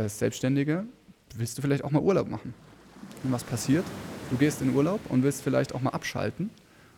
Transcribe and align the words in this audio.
als 0.00 0.18
Selbstständige 0.18 0.84
willst 1.36 1.56
du 1.58 1.62
vielleicht 1.62 1.84
auch 1.84 1.90
mal 1.90 2.02
Urlaub 2.02 2.28
machen. 2.28 2.54
Und 3.22 3.32
was 3.32 3.44
passiert? 3.44 3.84
Du 4.30 4.36
gehst 4.36 4.62
in 4.62 4.74
Urlaub 4.74 5.00
und 5.08 5.22
willst 5.22 5.42
vielleicht 5.42 5.74
auch 5.74 5.80
mal 5.80 5.90
abschalten 5.90 6.50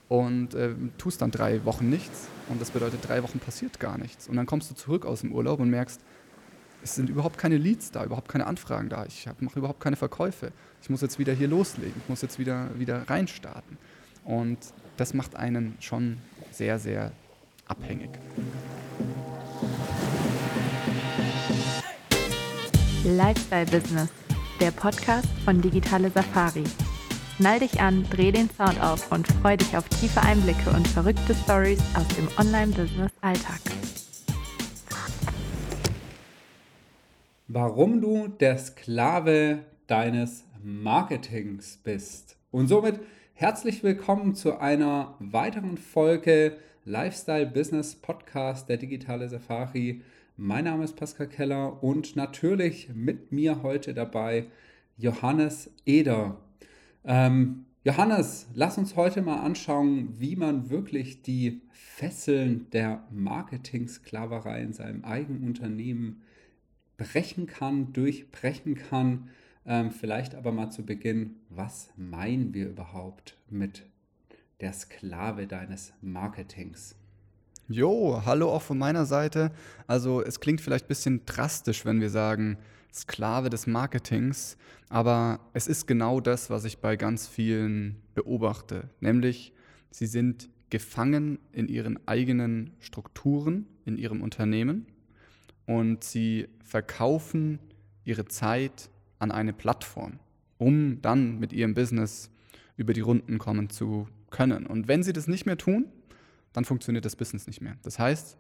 und 0.09 0.55
äh, 0.55 0.75
tust 0.99 1.23
dann 1.23 1.31
drei 1.31 1.65
Wochen 1.65 1.89
nichts. 1.89 2.29
Und 2.49 2.61
das 2.61 2.71
bedeutet, 2.71 3.01
drei 3.07 3.23
Wochen 3.23 3.39
passiert 3.39 3.81
gar 3.81 3.99
nichts. 3.99 4.29
Und 4.29 4.37
dann 4.37 4.47
kommst 4.47 4.71
du 4.71 4.75
zurück 4.75 5.07
aus 5.07 5.23
dem 5.23 5.33
Urlaub 5.33 5.61
und 5.61 5.71
merkst, 5.71 6.01
es 6.83 6.95
sind 6.97 7.09
überhaupt 7.09 7.39
keine 7.39 7.57
Leads 7.57 7.93
da, 7.93 8.05
überhaupt 8.05 8.29
keine 8.29 8.47
Anfragen 8.47 8.89
da. 8.89 9.07
Ich 9.07 9.29
mache 9.39 9.59
überhaupt 9.59 9.81
keine 9.81 9.97
Verkäufe. 9.97 10.53
Ich 10.83 10.91
muss 10.91 11.01
jetzt 11.01 11.19
wieder 11.19 11.33
hier 11.33 11.49
loslegen. 11.49 11.95
Ich 12.03 12.09
muss 12.09 12.23
jetzt 12.23 12.39
wieder, 12.39 12.69
wieder 12.79 13.09
reinstarten. 13.09 13.79
Und 14.25 14.59
das 14.97 15.15
macht 15.15 15.37
einen 15.37 15.77
schon 15.81 16.19
sehr, 16.51 16.79
sehr 16.79 17.13
abhängig. 17.67 18.11
Lifestyle 23.05 23.67
Business, 23.67 24.09
der 24.61 24.71
Podcast 24.71 25.29
von 25.45 25.61
Digitale 25.61 26.11
Safari. 26.11 26.65
Schnall 27.37 27.59
dich 27.59 27.81
an, 27.81 28.07
dreh 28.11 28.31
den 28.31 28.49
Sound 28.51 28.81
auf 28.81 29.11
und 29.11 29.27
freu 29.27 29.57
dich 29.57 29.77
auf 29.77 29.89
tiefe 29.89 30.23
Einblicke 30.23 30.71
und 30.71 30.87
verrückte 30.87 31.35
Stories 31.35 31.81
aus 31.97 32.07
dem 32.17 32.29
Online-Business-Alltag. 32.39 33.61
Warum 37.49 38.01
du 38.01 38.29
der 38.29 38.57
Sklave 38.59 39.65
deines 39.89 40.45
Marketings 40.63 41.79
bist. 41.83 42.37
Und 42.53 42.69
somit 42.69 43.01
herzlich 43.35 43.83
willkommen 43.83 44.37
zu 44.37 44.59
einer 44.59 45.17
weiteren 45.19 45.77
Folge 45.77 46.57
Lifestyle 46.85 47.47
Business 47.47 47.97
Podcast 47.97 48.69
der 48.69 48.77
Digitale 48.77 49.29
Safari. 49.29 50.03
Mein 50.39 50.65
Name 50.65 50.85
ist 50.85 50.97
Pascal 50.97 51.29
Keller 51.29 51.83
und 51.83 52.17
natürlich 52.17 52.89
mit 52.95 53.33
mir 53.33 53.63
heute 53.63 53.93
dabei 53.93 54.47
Johannes 54.97 55.71
Eder. 55.85 56.39
Ähm, 57.05 57.67
Johannes, 57.85 58.49
lass 58.55 58.79
uns 58.79 58.97
heute 58.97 59.21
mal 59.21 59.41
anschauen, 59.41 60.19
wie 60.19 60.37
man 60.37 60.71
wirklich 60.71 61.21
die 61.21 61.61
Fesseln 61.71 62.71
der 62.71 63.05
Marketing-Sklaverei 63.11 64.63
in 64.63 64.73
seinem 64.73 65.05
eigenen 65.05 65.45
Unternehmen 65.45 66.23
brechen 66.97 67.47
kann, 67.47 67.93
durchbrechen 67.93 68.77
kann. 68.77 69.29
Ähm, 69.67 69.91
vielleicht 69.91 70.35
aber 70.35 70.51
mal 70.51 70.71
zu 70.71 70.87
Beginn, 70.87 71.37
was 71.51 71.91
meinen 71.97 72.55
wir 72.55 72.71
überhaupt 72.71 73.37
mit 73.51 73.85
der 74.63 74.73
Sklave 74.73 75.47
deines 75.47 75.93
Marketings? 76.01 76.97
Jo, 77.73 78.21
hallo 78.27 78.51
auch 78.51 78.61
von 78.61 78.77
meiner 78.77 79.07
Seite. 79.07 79.51
Also 79.87 80.23
es 80.23 80.41
klingt 80.41 80.61
vielleicht 80.61 80.85
ein 80.85 80.89
bisschen 80.89 81.25
drastisch, 81.25 81.87
wenn 81.87 82.03
wir 82.03 82.11
sagen 82.11 82.59
Sklave 82.93 83.49
des 83.49 83.67
Marketings, 83.67 84.59
aber 84.91 85.41
es 85.55 85.69
ist 85.69 85.87
genau 85.87 86.21
das, 86.21 86.51
was 86.51 86.67
ich 86.67 86.81
bei 86.81 86.97
ganz 86.97 87.27
vielen 87.27 87.97
beobachte, 88.15 88.91
nämlich 89.01 89.55
sie 89.91 90.05
sind 90.05 90.51
gefangen 90.69 91.39
in 91.53 91.69
ihren 91.69 91.99
eigenen 92.07 92.73
Strukturen, 92.79 93.67
in 93.87 93.97
ihrem 93.97 94.21
Unternehmen 94.21 94.85
und 95.65 96.05
sie 96.05 96.49
verkaufen 96.63 97.59
ihre 98.05 98.27
Zeit 98.27 98.91
an 99.19 99.31
eine 99.31 99.55
Plattform, 99.55 100.19
um 100.59 101.01
dann 101.01 101.39
mit 101.39 101.55
ihrem 101.55 101.73
Business 101.73 102.31
über 102.77 102.93
die 102.93 103.01
Runden 103.01 103.39
kommen 103.39 103.71
zu 103.71 104.09
können. 104.29 104.67
Und 104.67 104.89
wenn 104.89 105.03
sie 105.03 105.15
das 105.15 105.27
nicht 105.27 105.47
mehr 105.47 105.57
tun, 105.57 105.87
dann 106.53 106.65
funktioniert 106.65 107.05
das 107.05 107.17
Business 107.17 107.47
nicht 107.47 107.61
mehr. 107.61 107.77
Das 107.83 107.99
heißt, 107.99 108.37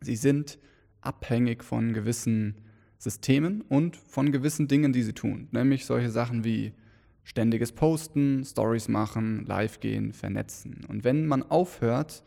sie 0.00 0.16
sind 0.16 0.58
abhängig 1.00 1.64
von 1.64 1.92
gewissen 1.92 2.56
Systemen 2.98 3.62
und 3.62 3.96
von 3.96 4.30
gewissen 4.30 4.68
Dingen, 4.68 4.92
die 4.92 5.02
sie 5.02 5.12
tun. 5.12 5.48
Nämlich 5.50 5.86
solche 5.86 6.10
Sachen 6.10 6.44
wie 6.44 6.72
ständiges 7.24 7.72
Posten, 7.72 8.44
Stories 8.44 8.88
machen, 8.88 9.44
live 9.44 9.80
gehen, 9.80 10.12
vernetzen. 10.12 10.84
Und 10.88 11.04
wenn 11.04 11.26
man 11.26 11.42
aufhört 11.42 12.24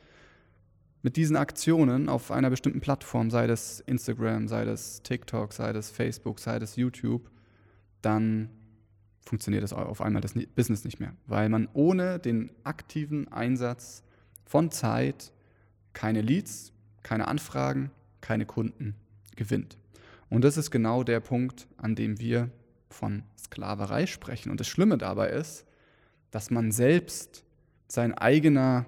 mit 1.01 1.17
diesen 1.17 1.35
Aktionen 1.35 2.09
auf 2.09 2.31
einer 2.31 2.49
bestimmten 2.49 2.81
Plattform, 2.81 3.29
sei 3.29 3.47
das 3.47 3.79
Instagram, 3.81 4.47
sei 4.47 4.66
das 4.66 5.01
TikTok, 5.03 5.53
sei 5.53 5.72
das 5.72 5.89
Facebook, 5.89 6.39
sei 6.39 6.59
das 6.59 6.75
YouTube, 6.75 7.29
dann 8.01 8.49
funktioniert 9.25 9.63
das 9.63 9.73
auf 9.73 10.01
einmal 10.01 10.22
das 10.22 10.33
Business 10.55 10.83
nicht 10.83 10.99
mehr, 10.99 11.13
weil 11.25 11.49
man 11.49 11.67
ohne 11.73 12.19
den 12.19 12.51
aktiven 12.63 13.28
Einsatz 13.28 14.03
von 14.45 14.72
Zeit 14.72 15.31
keine 15.94 16.22
Leads, 16.22 16.73
keine 17.03 17.28
Anfragen, 17.28 17.91
keine 18.22 18.45
Kunden 18.45 18.95
gewinnt. 19.35 19.78
Und 20.29 20.44
das 20.44 20.57
ist 20.57 20.72
genau 20.72 21.03
der 21.03 21.19
Punkt, 21.19 21.67
an 21.78 21.95
dem 21.95 22.19
wir 22.19 22.50
von 22.89 23.23
Sklaverei 23.38 24.05
sprechen. 24.05 24.50
Und 24.50 24.59
das 24.59 24.67
Schlimme 24.67 24.97
dabei 24.97 25.29
ist, 25.29 25.66
dass 26.31 26.51
man 26.51 26.72
selbst 26.72 27.44
sein 27.88 28.13
eigener, 28.13 28.85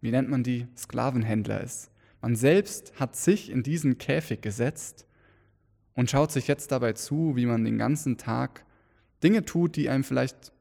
wie 0.00 0.10
nennt 0.10 0.28
man 0.28 0.42
die, 0.42 0.66
Sklavenhändler 0.76 1.60
ist. 1.60 1.90
Man 2.20 2.36
selbst 2.36 2.98
hat 2.98 3.16
sich 3.16 3.50
in 3.50 3.62
diesen 3.62 3.98
Käfig 3.98 4.40
gesetzt 4.40 5.06
und 5.94 6.10
schaut 6.10 6.32
sich 6.32 6.46
jetzt 6.46 6.72
dabei 6.72 6.92
zu, 6.92 7.36
wie 7.36 7.46
man 7.46 7.64
den 7.64 7.78
ganzen 7.78 8.16
Tag 8.16 8.64
Dinge 9.22 9.44
tut, 9.44 9.76
die 9.76 9.88
einem 9.88 10.04
vielleicht 10.04 10.52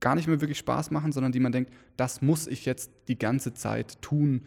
gar 0.00 0.14
nicht 0.14 0.28
mehr 0.28 0.40
wirklich 0.40 0.58
Spaß 0.58 0.90
machen, 0.90 1.12
sondern 1.12 1.32
die 1.32 1.40
man 1.40 1.52
denkt, 1.52 1.72
das 1.96 2.22
muss 2.22 2.46
ich 2.46 2.64
jetzt 2.64 2.90
die 3.08 3.18
ganze 3.18 3.54
Zeit 3.54 4.00
tun, 4.02 4.46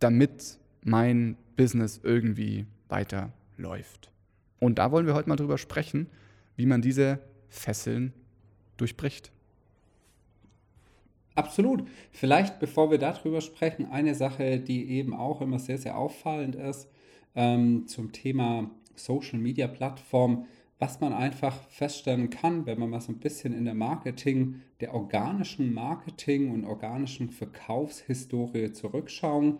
damit 0.00 0.58
mein 0.82 1.36
Business 1.56 2.00
irgendwie 2.02 2.66
weiterläuft. 2.88 4.10
Und 4.58 4.78
da 4.78 4.90
wollen 4.92 5.06
wir 5.06 5.14
heute 5.14 5.28
mal 5.28 5.36
drüber 5.36 5.58
sprechen, 5.58 6.08
wie 6.56 6.66
man 6.66 6.82
diese 6.82 7.20
Fesseln 7.48 8.12
durchbricht. 8.76 9.32
Absolut. 11.34 11.86
Vielleicht, 12.10 12.58
bevor 12.60 12.90
wir 12.90 12.98
darüber 12.98 13.40
sprechen, 13.40 13.90
eine 13.90 14.14
Sache, 14.14 14.58
die 14.60 14.90
eben 14.90 15.14
auch 15.14 15.40
immer 15.40 15.58
sehr, 15.58 15.78
sehr 15.78 15.96
auffallend 15.96 16.56
ist 16.56 16.88
ähm, 17.34 17.86
zum 17.86 18.12
Thema 18.12 18.70
Social 18.94 19.38
Media 19.38 19.66
Plattform 19.66 20.46
was 20.78 21.00
man 21.00 21.12
einfach 21.12 21.56
feststellen 21.68 22.30
kann, 22.30 22.66
wenn 22.66 22.78
man 22.78 22.90
mal 22.90 23.00
so 23.00 23.12
ein 23.12 23.20
bisschen 23.20 23.54
in 23.54 23.64
der 23.64 23.74
Marketing, 23.74 24.62
der 24.80 24.94
organischen 24.94 25.72
Marketing 25.72 26.50
und 26.50 26.64
organischen 26.64 27.30
Verkaufshistorie 27.30 28.72
zurückschauen, 28.72 29.58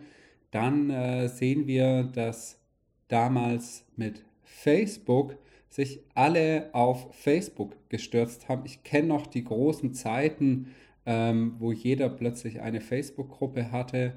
dann 0.51 0.89
äh, 0.89 1.29
sehen 1.29 1.65
wir, 1.65 2.03
dass 2.03 2.59
damals 3.07 3.85
mit 3.95 4.23
Facebook 4.43 5.37
sich 5.69 6.01
alle 6.13 6.69
auf 6.73 7.15
Facebook 7.15 7.75
gestürzt 7.89 8.49
haben. 8.49 8.63
Ich 8.65 8.83
kenne 8.83 9.07
noch 9.07 9.25
die 9.25 9.43
großen 9.43 9.93
Zeiten, 9.93 10.67
ähm, 11.05 11.55
wo 11.57 11.71
jeder 11.71 12.09
plötzlich 12.09 12.61
eine 12.61 12.81
Facebook-Gruppe 12.81 13.71
hatte 13.71 14.13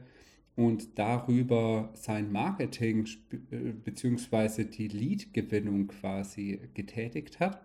und 0.57 0.99
darüber 0.99 1.91
sein 1.93 2.33
Marketing 2.33 3.07
äh, 3.51 3.73
bzw. 3.73 4.65
die 4.65 4.89
Lead-Gewinnung 4.89 5.89
quasi 5.89 6.59
getätigt 6.75 7.39
hat. 7.41 7.61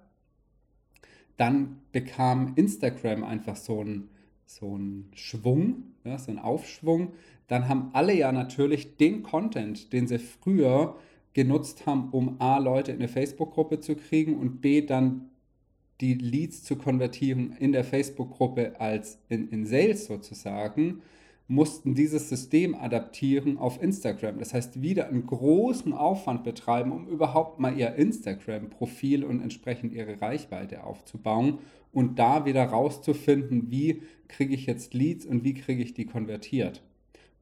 Dann 1.38 1.78
bekam 1.92 2.54
Instagram 2.56 3.24
einfach 3.24 3.56
so 3.56 3.80
einen 3.80 4.10
so 4.46 4.78
Schwung, 5.14 5.84
ja, 6.04 6.20
so 6.20 6.30
einen 6.30 6.40
Aufschwung. 6.40 7.14
Dann 7.48 7.70
haben 7.70 7.90
alle 7.94 8.14
ja 8.14 8.32
natürlich 8.34 8.98
den 8.98 9.24
Content, 9.24 9.94
den 9.94 10.08
sie 10.08 10.20
früher 10.20 10.98
genutzt 11.34 11.86
haben, 11.86 12.10
um 12.12 12.42
A, 12.42 12.58
Leute 12.58 12.92
in 12.92 12.98
eine 12.98 13.08
Facebook-Gruppe 13.08 13.80
zu 13.80 13.96
kriegen 13.96 14.38
und 14.38 14.62
B, 14.62 14.82
dann 14.82 15.30
die 16.02 16.16
Leads 16.16 16.64
zu 16.64 16.76
konvertieren 16.76 17.56
in 17.58 17.72
der 17.72 17.86
Facebook-Gruppe 17.86 18.80
als 18.80 19.20
in, 19.30 19.50
in 19.50 19.66
Sales 19.66 20.08
sozusagen 20.08 21.02
mussten 21.48 21.96
dieses 21.96 22.30
System 22.30 22.76
adaptieren 22.76 23.58
auf 23.58 23.82
Instagram. 23.82 24.40
Das 24.40 24.54
heißt, 24.54 24.82
wieder 24.82 25.10
einen 25.10 25.26
großen 25.26 25.94
Aufwand 25.94 26.44
betreiben, 26.44 26.92
um 26.92 27.08
überhaupt 27.08 27.60
mal 27.60 27.78
ihr 27.78 27.96
Instagram-Profil 27.96 29.26
und 29.26 29.42
entsprechend 29.42 29.94
ihre 29.94 30.22
Reichweite 30.22 30.84
aufzubauen 30.84 31.60
und 31.92 32.20
da 32.20 32.46
wieder 32.46 32.64
rauszufinden, 32.64 33.70
wie 33.70 34.02
kriege 34.30 34.54
ich 34.54 34.66
jetzt 34.66 34.94
Leads 34.94 35.26
und 35.26 35.44
wie 35.44 35.54
kriege 35.54 35.84
ich 35.84 35.94
die 35.94 36.06
konvertiert. 36.06 36.82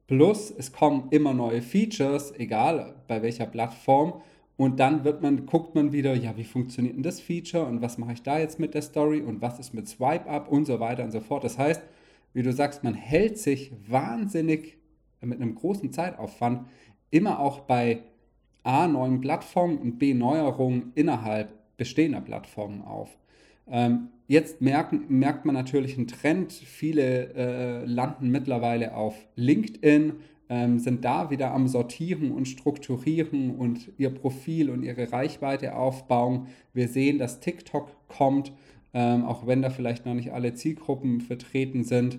Plus, 0.08 0.50
es 0.50 0.72
kommen 0.72 1.06
immer 1.10 1.32
neue 1.32 1.62
Features, 1.62 2.34
egal 2.36 2.96
bei 3.06 3.22
welcher 3.22 3.46
Plattform. 3.46 4.14
Und 4.56 4.80
dann 4.80 5.04
wird 5.04 5.22
man, 5.22 5.46
guckt 5.46 5.76
man 5.76 5.92
wieder, 5.92 6.14
ja, 6.14 6.36
wie 6.36 6.44
funktioniert 6.44 6.96
denn 6.96 7.04
das 7.04 7.20
Feature 7.20 7.64
und 7.64 7.80
was 7.80 7.96
mache 7.96 8.14
ich 8.14 8.22
da 8.22 8.38
jetzt 8.38 8.58
mit 8.58 8.74
der 8.74 8.82
Story 8.82 9.20
und 9.20 9.40
was 9.40 9.60
ist 9.60 9.72
mit 9.72 9.88
Swipe 9.88 10.28
Up 10.28 10.50
und 10.50 10.66
so 10.66 10.80
weiter 10.80 11.04
und 11.04 11.12
so 11.12 11.20
fort. 11.20 11.44
Das 11.44 11.56
heißt, 11.56 11.80
wie 12.32 12.42
du 12.42 12.52
sagst, 12.52 12.84
man 12.84 12.94
hält 12.94 13.38
sich 13.38 13.72
wahnsinnig 13.88 14.78
mit 15.20 15.40
einem 15.40 15.54
großen 15.54 15.92
Zeitaufwand 15.92 16.66
immer 17.10 17.40
auch 17.40 17.60
bei 17.60 18.00
A, 18.62 18.86
neuen 18.86 19.20
Plattformen 19.20 19.78
und 19.78 19.98
B, 19.98 20.14
Neuerungen 20.14 20.92
innerhalb 20.94 21.52
bestehender 21.76 22.20
Plattformen 22.20 22.82
auf. 22.82 23.18
Ähm, 23.68 24.08
jetzt 24.28 24.60
merken, 24.60 25.04
merkt 25.08 25.44
man 25.44 25.54
natürlich 25.54 25.96
einen 25.96 26.08
Trend. 26.08 26.52
Viele 26.52 27.34
äh, 27.34 27.84
landen 27.84 28.30
mittlerweile 28.30 28.94
auf 28.94 29.16
LinkedIn, 29.36 30.14
ähm, 30.48 30.78
sind 30.78 31.04
da 31.04 31.30
wieder 31.30 31.52
am 31.52 31.68
Sortieren 31.68 32.32
und 32.32 32.46
Strukturieren 32.46 33.54
und 33.56 33.92
ihr 33.96 34.10
Profil 34.10 34.70
und 34.70 34.82
ihre 34.82 35.12
Reichweite 35.12 35.76
aufbauen. 35.76 36.48
Wir 36.74 36.88
sehen, 36.88 37.18
dass 37.18 37.40
TikTok 37.40 37.88
kommt, 38.08 38.52
ähm, 38.94 39.24
auch 39.24 39.46
wenn 39.46 39.62
da 39.62 39.70
vielleicht 39.70 40.06
noch 40.06 40.14
nicht 40.14 40.32
alle 40.32 40.54
Zielgruppen 40.54 41.20
vertreten 41.20 41.84
sind. 41.84 42.18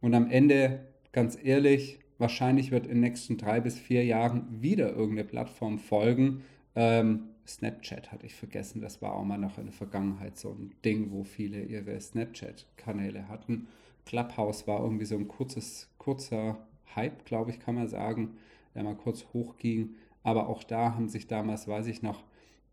Und 0.00 0.14
am 0.14 0.30
Ende, 0.30 0.80
ganz 1.12 1.38
ehrlich, 1.42 1.98
wahrscheinlich 2.18 2.70
wird 2.70 2.86
in 2.86 2.94
den 2.94 3.00
nächsten 3.00 3.36
drei 3.36 3.60
bis 3.60 3.78
vier 3.78 4.04
Jahren 4.04 4.46
wieder 4.62 4.90
irgendeine 4.94 5.28
Plattform 5.28 5.78
folgen. 5.78 6.42
Ähm, 6.74 7.24
Snapchat 7.46 8.10
hatte 8.12 8.26
ich 8.26 8.34
vergessen, 8.34 8.80
das 8.80 9.00
war 9.02 9.14
auch 9.14 9.24
mal 9.24 9.38
noch 9.38 9.58
in 9.58 9.66
der 9.66 9.72
Vergangenheit 9.72 10.36
so 10.36 10.50
ein 10.50 10.72
Ding, 10.84 11.12
wo 11.12 11.24
viele 11.24 11.62
ihre 11.62 12.00
Snapchat-Kanäle 12.00 13.28
hatten. 13.28 13.68
Clubhouse 14.04 14.66
war 14.66 14.80
irgendwie 14.80 15.04
so 15.04 15.16
ein 15.16 15.28
kurzes, 15.28 15.88
kurzer 15.98 16.58
Hype, 16.94 17.24
glaube 17.24 17.50
ich, 17.50 17.60
kann 17.60 17.74
man 17.74 17.88
sagen, 17.88 18.36
der 18.74 18.84
mal 18.84 18.96
kurz 18.96 19.26
hochging. 19.32 19.94
Aber 20.22 20.48
auch 20.48 20.64
da 20.64 20.94
haben 20.94 21.08
sich 21.08 21.26
damals, 21.26 21.68
weiß 21.68 21.86
ich 21.86 22.02
noch, 22.02 22.24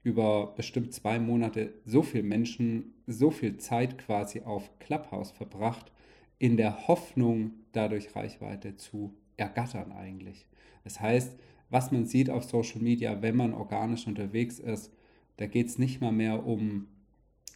über 0.04 0.54
bestimmt 0.56 0.94
zwei 0.94 1.18
Monate 1.18 1.74
so 1.86 2.04
viele 2.04 2.24
Menschen 2.24 2.94
so 3.08 3.32
viel 3.32 3.58
Zeit 3.58 3.98
quasi 3.98 4.42
auf 4.42 4.78
Clubhouse 4.80 5.32
verbracht, 5.32 5.92
in 6.40 6.58
der 6.58 6.88
Hoffnung, 6.88 7.52
dadurch 7.72 8.16
Reichweite 8.16 8.76
zu 8.76 9.14
ergattern 9.38 9.94
eigentlich. 9.94 10.46
Das 10.84 11.00
heißt, 11.00 11.38
was 11.70 11.92
man 11.92 12.06
sieht 12.06 12.30
auf 12.30 12.44
Social 12.44 12.82
Media, 12.82 13.22
wenn 13.22 13.36
man 13.36 13.54
organisch 13.54 14.06
unterwegs 14.06 14.60
ist, 14.60 14.92
da 15.38 15.48
geht 15.48 15.68
es 15.68 15.80
nicht 15.80 16.02
mal 16.02 16.12
mehr 16.12 16.46
um, 16.46 16.88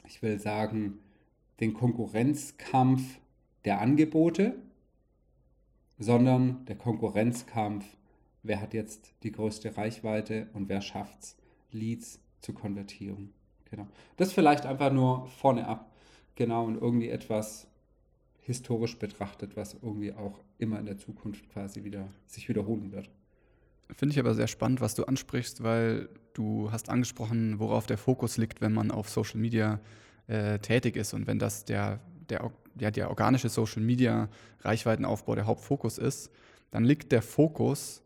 ich 0.07 0.21
will 0.21 0.39
sagen, 0.39 0.99
den 1.59 1.73
Konkurrenzkampf 1.73 3.19
der 3.65 3.81
Angebote, 3.81 4.55
sondern 5.99 6.65
der 6.65 6.77
Konkurrenzkampf, 6.77 7.85
wer 8.43 8.61
hat 8.61 8.73
jetzt 8.73 9.13
die 9.23 9.31
größte 9.31 9.75
Reichweite 9.75 10.47
und 10.53 10.69
wer 10.69 10.81
schafft 10.81 11.21
es, 11.21 11.37
Leads 11.71 12.21
zu 12.41 12.53
konvertieren. 12.53 13.33
Genau. 13.69 13.87
Das 14.15 14.33
vielleicht 14.33 14.65
einfach 14.65 14.91
nur 14.91 15.27
vorne 15.27 15.67
ab, 15.67 15.91
genau, 16.35 16.65
und 16.65 16.75
irgendwie 16.75 17.09
etwas 17.09 17.67
historisch 18.39 18.97
betrachtet, 18.97 19.57
was 19.57 19.73
irgendwie 19.73 20.13
auch 20.13 20.39
immer 20.57 20.79
in 20.79 20.85
der 20.85 20.97
Zukunft 20.97 21.49
quasi 21.49 21.83
wieder 21.83 22.07
sich 22.27 22.47
wiederholen 22.47 22.91
wird. 22.91 23.09
Finde 23.93 24.13
ich 24.13 24.19
aber 24.19 24.33
sehr 24.35 24.47
spannend, 24.47 24.81
was 24.81 24.95
du 24.95 25.03
ansprichst, 25.03 25.63
weil 25.63 26.09
du 26.33 26.71
hast 26.71 26.89
angesprochen, 26.89 27.59
worauf 27.59 27.85
der 27.85 27.97
Fokus 27.97 28.37
liegt, 28.37 28.61
wenn 28.61 28.73
man 28.73 28.91
auf 28.91 29.09
Social 29.09 29.39
Media 29.39 29.79
äh, 30.27 30.59
tätig 30.59 30.95
ist 30.95 31.13
und 31.13 31.27
wenn 31.27 31.39
das 31.39 31.65
der, 31.65 31.99
der, 32.29 32.51
ja, 32.79 32.91
der 32.91 33.09
organische 33.09 33.49
Social 33.49 33.81
Media 33.81 34.29
Reichweitenaufbau 34.61 35.35
der 35.35 35.45
Hauptfokus 35.45 35.97
ist, 35.97 36.31
dann 36.71 36.83
liegt 36.83 37.11
der 37.11 37.21
Fokus 37.21 38.03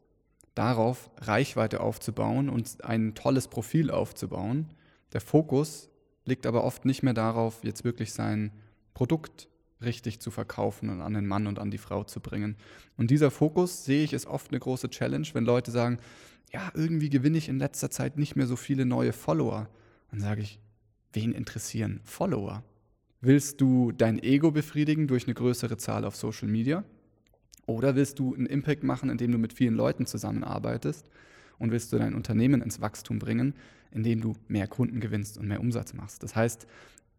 darauf, 0.56 1.09
Reichweite 1.18 1.81
aufzubauen 1.81 2.50
und 2.50 2.83
ein 2.83 3.15
tolles 3.15 3.48
Profil 3.48 3.92
aufzubauen. 3.92 4.68
Der 5.13 5.21
Fokus 5.21 5.89
liegt 6.25 6.45
aber 6.45 6.63
oft 6.63 6.86
nicht 6.86 7.03
mehr 7.03 7.13
darauf, 7.13 7.63
jetzt 7.63 7.83
wirklich 7.83 8.13
sein 8.13 8.51
Produkt 8.94 9.48
richtig 9.81 10.19
zu 10.19 10.31
verkaufen 10.31 10.89
und 10.89 11.01
an 11.01 11.13
den 11.13 11.25
Mann 11.25 11.48
und 11.48 11.57
an 11.59 11.71
die 11.71 11.77
Frau 11.77 12.03
zu 12.03 12.19
bringen. 12.19 12.56
Und 12.98 13.12
dieser 13.12 13.31
Fokus, 13.31 13.86
sehe 13.86 14.03
ich, 14.03 14.13
ist 14.13 14.27
oft 14.27 14.51
eine 14.51 14.59
große 14.59 14.89
Challenge, 14.89 15.27
wenn 15.33 15.45
Leute 15.45 15.71
sagen, 15.71 15.98
ja, 16.51 16.71
irgendwie 16.75 17.09
gewinne 17.09 17.38
ich 17.38 17.50
in 17.50 17.59
letzter 17.59 17.89
Zeit 17.89 18.18
nicht 18.18 18.36
mehr 18.36 18.45
so 18.48 18.56
viele 18.56 18.86
neue 18.86 19.13
Follower. 19.13 19.69
Dann 20.12 20.19
sage 20.19 20.42
ich, 20.42 20.59
wen 21.13 21.31
interessieren 21.31 22.01
Follower? 22.03 22.63
Willst 23.21 23.62
du 23.62 23.92
dein 23.92 24.21
Ego 24.21 24.51
befriedigen 24.51 25.07
durch 25.07 25.25
eine 25.25 25.33
größere 25.33 25.77
Zahl 25.77 26.06
auf 26.06 26.15
Social 26.15 26.48
Media? 26.48 26.83
Oder 27.66 27.96
willst 27.96 28.19
du 28.19 28.34
einen 28.34 28.46
Impact 28.46 28.84
machen, 28.84 29.10
indem 29.10 29.31
du 29.31 29.38
mit 29.38 29.54
vielen 29.54 29.75
Leuten 29.75 30.06
zusammenarbeitest? 30.06 31.06
Und 31.60 31.72
willst 31.72 31.94
du 31.94 31.98
dein 31.98 32.16
Unternehmen 32.16 32.62
ins 32.62 32.81
Wachstum 32.81 33.19
bringen, 33.19 33.54
indem 33.92 34.22
du 34.22 34.36
mehr 34.48 34.68
Kunden 34.68 35.00
gewinnst 35.00 35.38
und 35.38 35.48
mehr 35.48 35.60
Umsatz 35.60 35.94
machst? 35.94 36.24
Das 36.24 36.36
heißt, 36.36 36.68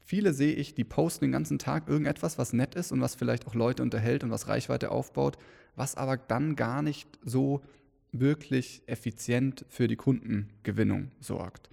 viele 0.04 0.34
sehe 0.34 0.54
ich, 0.54 0.74
die 0.74 0.84
posten 0.84 1.26
den 1.26 1.32
ganzen 1.32 1.58
Tag 1.58 1.88
irgendetwas, 1.88 2.38
was 2.38 2.52
nett 2.52 2.74
ist 2.74 2.90
und 2.90 3.00
was 3.00 3.14
vielleicht 3.14 3.46
auch 3.46 3.54
Leute 3.54 3.82
unterhält 3.82 4.24
und 4.24 4.30
was 4.30 4.48
Reichweite 4.48 4.90
aufbaut, 4.90 5.38
was 5.76 5.96
aber 5.96 6.16
dann 6.16 6.56
gar 6.56 6.82
nicht 6.82 7.08
so 7.24 7.62
wirklich 8.10 8.82
effizient 8.86 9.64
für 9.68 9.88
die 9.88 9.96
Kundengewinnung 9.96 11.10
sorgt. 11.20 11.70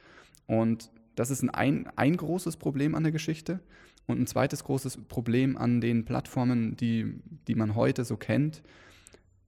Und 0.47 0.91
das 1.15 1.31
ist 1.31 1.43
ein, 1.53 1.89
ein 1.95 2.15
großes 2.15 2.57
Problem 2.57 2.95
an 2.95 3.03
der 3.03 3.11
Geschichte. 3.11 3.59
Und 4.09 4.19
ein 4.19 4.25
zweites 4.25 4.63
großes 4.63 4.97
Problem 5.07 5.55
an 5.55 5.81
den 5.81 6.03
Plattformen, 6.03 6.75
die, 6.75 7.21
die 7.47 7.53
man 7.53 7.75
heute 7.75 8.03
so 8.03 8.17
kennt, 8.17 8.63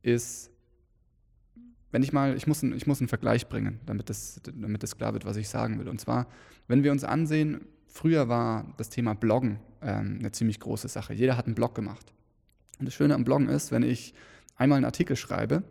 ist, 0.04 0.52
wenn 1.90 2.04
ich 2.04 2.14
mal, 2.14 2.36
ich 2.36 2.46
muss, 2.46 2.62
ich 2.62 2.86
muss 2.86 3.02
einen 3.02 3.08
Vergleich 3.08 3.50
bringen, 3.50 3.80
damit 3.88 4.12
es, 4.12 4.40
damit 4.54 4.84
es 4.84 4.98
klar 4.98 5.14
wird, 5.14 5.26
was 5.26 5.36
ich 5.38 5.50
sagen 5.50 5.80
will. 5.80 5.90
Und 5.90 6.00
zwar, 6.00 6.28
wenn 6.68 6.84
wir 6.84 6.92
uns 6.92 7.04
ansehen, 7.04 7.62
früher 7.88 8.30
war 8.30 8.72
das 8.78 8.90
Thema 8.90 9.16
Bloggen 9.16 9.60
ähm, 9.82 10.18
eine 10.20 10.32
ziemlich 10.32 10.60
große 10.60 10.88
Sache. 10.90 11.16
Jeder 11.16 11.38
hat 11.38 11.48
einen 11.48 11.56
Blog 11.56 11.74
gemacht. 11.74 12.14
Und 12.78 12.86
das 12.86 12.94
Schöne 12.94 13.16
am 13.16 13.24
Bloggen 13.24 13.50
ist, 13.50 13.72
wenn 13.72 13.82
ich 13.82 14.14
einmal 14.58 14.78
einen 14.78 14.86
Artikel 14.86 15.16
schreibe, 15.16 15.64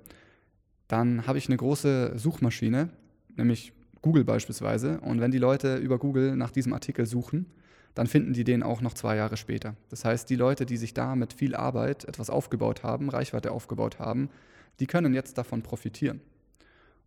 dann 0.89 1.29
habe 1.29 1.39
ich 1.39 1.47
eine 1.47 1.57
große 1.57 2.19
Suchmaschine, 2.19 2.91
nämlich 3.37 3.73
Google 4.03 4.25
beispielsweise. 4.25 5.01
Und 5.01 5.21
wenn 5.21 5.31
die 5.31 5.39
Leute 5.39 5.77
über 5.77 6.01
Google 6.01 6.35
nach 6.35 6.51
diesem 6.51 6.73
Artikel 6.73 7.07
suchen, 7.07 7.47
dann 7.95 8.07
finden 8.07 8.33
die 8.33 8.45
den 8.45 8.63
auch 8.63 8.81
noch 8.81 8.95
zwei 8.95 9.17
Jahre 9.17 9.37
später. 9.37 9.75
Das 9.89 10.05
heißt, 10.05 10.31
die 10.31 10.37
Leute, 10.37 10.67
die 10.67 10.77
sich 10.77 10.95
da 10.95 11.17
mit 11.17 11.33
viel 11.33 11.55
Arbeit 11.55 12.05
etwas 12.05 12.31
aufgebaut 12.31 12.83
haben, 12.83 13.09
Reichweite 13.09 13.53
aufgebaut 13.53 13.99
haben, 13.99 14.31
die 14.79 14.87
können 14.87 15.13
jetzt 15.13 15.39
davon 15.39 15.63
profitieren. 15.63 16.21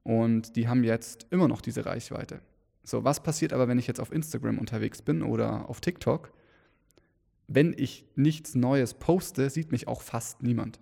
Und 0.04 0.56
die 0.56 0.68
haben 0.68 0.84
jetzt 0.84 1.28
immer 1.32 1.48
noch 1.48 1.62
diese 1.62 1.86
Reichweite. 1.86 2.42
So, 2.84 3.06
was 3.06 3.24
passiert 3.24 3.54
aber, 3.54 3.68
wenn 3.70 3.80
ich 3.80 3.88
jetzt 3.88 4.02
auf 4.02 4.12
Instagram 4.12 4.60
unterwegs 4.60 5.02
bin 5.02 5.24
oder 5.24 5.70
auf 5.70 5.80
TikTok? 5.80 6.34
Wenn 7.48 7.74
ich 7.78 8.06
nichts 8.16 8.56
Neues 8.56 8.94
poste, 8.94 9.50
sieht 9.50 9.72
mich 9.72 9.88
auch 9.88 10.02
fast 10.02 10.44
niemand. 10.44 10.80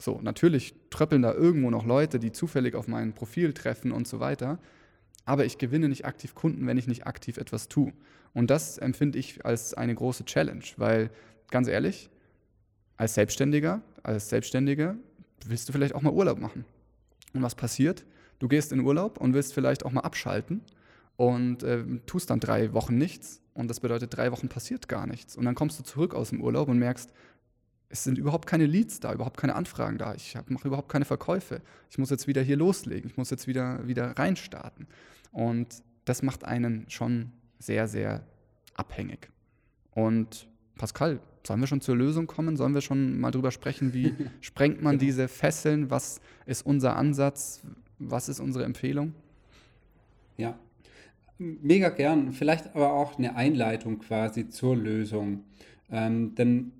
So, 0.00 0.20
natürlich 0.20 0.74
tröppeln 0.90 1.22
da 1.22 1.32
irgendwo 1.32 1.70
noch 1.70 1.86
Leute, 1.86 2.18
die 2.18 2.32
zufällig 2.32 2.74
auf 2.74 2.88
mein 2.88 3.14
Profil 3.14 3.52
treffen 3.52 3.92
und 3.92 4.08
so 4.08 4.20
weiter 4.20 4.58
aber 5.28 5.44
ich 5.44 5.58
gewinne 5.58 5.88
nicht 5.88 6.06
aktiv 6.06 6.34
Kunden, 6.34 6.66
wenn 6.66 6.78
ich 6.78 6.86
nicht 6.86 7.06
aktiv 7.06 7.36
etwas 7.36 7.68
tue. 7.68 7.92
Und 8.32 8.50
das 8.50 8.78
empfinde 8.78 9.18
ich 9.18 9.44
als 9.44 9.74
eine 9.74 9.94
große 9.94 10.24
Challenge, 10.24 10.64
weil 10.78 11.10
ganz 11.50 11.68
ehrlich, 11.68 12.08
als 12.96 13.14
Selbstständiger, 13.14 13.82
als 14.02 14.30
Selbstständige 14.30 14.96
willst 15.44 15.68
du 15.68 15.72
vielleicht 15.74 15.94
auch 15.94 16.00
mal 16.00 16.14
Urlaub 16.14 16.38
machen. 16.38 16.64
Und 17.34 17.42
was 17.42 17.54
passiert? 17.54 18.06
Du 18.38 18.48
gehst 18.48 18.72
in 18.72 18.80
Urlaub 18.80 19.18
und 19.18 19.34
willst 19.34 19.52
vielleicht 19.52 19.84
auch 19.84 19.92
mal 19.92 20.00
abschalten 20.00 20.62
und 21.16 21.62
äh, 21.62 21.84
tust 22.06 22.30
dann 22.30 22.40
drei 22.40 22.72
Wochen 22.72 22.96
nichts. 22.96 23.42
Und 23.52 23.68
das 23.68 23.80
bedeutet, 23.80 24.16
drei 24.16 24.32
Wochen 24.32 24.48
passiert 24.48 24.88
gar 24.88 25.06
nichts. 25.06 25.36
Und 25.36 25.44
dann 25.44 25.54
kommst 25.54 25.78
du 25.78 25.82
zurück 25.82 26.14
aus 26.14 26.30
dem 26.30 26.40
Urlaub 26.40 26.68
und 26.68 26.78
merkst, 26.78 27.12
es 27.90 28.04
sind 28.04 28.18
überhaupt 28.18 28.46
keine 28.46 28.66
Leads 28.66 29.00
da, 29.00 29.12
überhaupt 29.12 29.38
keine 29.38 29.54
Anfragen 29.54 29.98
da. 29.98 30.14
Ich 30.14 30.36
mache 30.48 30.68
überhaupt 30.68 30.90
keine 30.90 31.04
Verkäufe. 31.04 31.60
Ich 31.90 31.98
muss 31.98 32.10
jetzt 32.10 32.26
wieder 32.26 32.42
hier 32.42 32.56
loslegen. 32.56 33.10
Ich 33.10 33.16
muss 33.16 33.30
jetzt 33.30 33.46
wieder, 33.46 33.86
wieder 33.86 34.16
reinstarten. 34.18 34.86
Und 35.38 35.84
das 36.04 36.24
macht 36.24 36.44
einen 36.44 36.86
schon 36.90 37.30
sehr, 37.60 37.86
sehr 37.86 38.24
abhängig. 38.74 39.30
Und 39.92 40.48
Pascal, 40.74 41.20
sollen 41.46 41.60
wir 41.60 41.68
schon 41.68 41.80
zur 41.80 41.96
Lösung 41.96 42.26
kommen? 42.26 42.56
Sollen 42.56 42.74
wir 42.74 42.80
schon 42.80 43.20
mal 43.20 43.30
drüber 43.30 43.52
sprechen, 43.52 43.94
wie 43.94 44.14
sprengt 44.40 44.82
man 44.82 44.98
genau. 44.98 45.06
diese 45.06 45.28
Fesseln? 45.28 45.90
Was 45.92 46.20
ist 46.44 46.66
unser 46.66 46.96
Ansatz? 46.96 47.62
Was 48.00 48.28
ist 48.28 48.40
unsere 48.40 48.64
Empfehlung? 48.64 49.14
Ja, 50.38 50.58
mega 51.38 51.90
gern. 51.90 52.32
Vielleicht 52.32 52.74
aber 52.74 52.92
auch 52.92 53.16
eine 53.16 53.36
Einleitung 53.36 54.00
quasi 54.00 54.48
zur 54.48 54.76
Lösung. 54.76 55.44
Ähm, 55.88 56.34
denn 56.34 56.72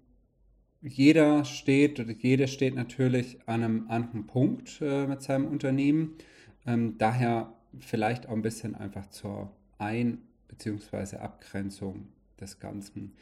jeder 0.83 1.45
steht 1.45 2.01
oder 2.01 2.11
jede 2.11 2.49
steht 2.49 2.75
natürlich 2.75 3.39
an 3.47 3.63
einem 3.63 3.89
anderen 3.89 4.27
Punkt 4.27 4.81
äh, 4.81 5.07
mit 5.07 5.23
seinem 5.23 5.47
Unternehmen. 5.47 6.15
Ähm, 6.67 6.99
daher 6.99 7.53
vielleicht 7.79 8.29
auch 8.29 8.33
ein 8.33 8.43
bisschen 8.43 8.75
einfach 8.75 9.09
zur 9.09 9.51
Ein- 9.79 10.19
bzw. 10.49 11.17
Abgrenzung 11.17 12.09
des 12.41 12.59
Ganzen. 12.59 13.15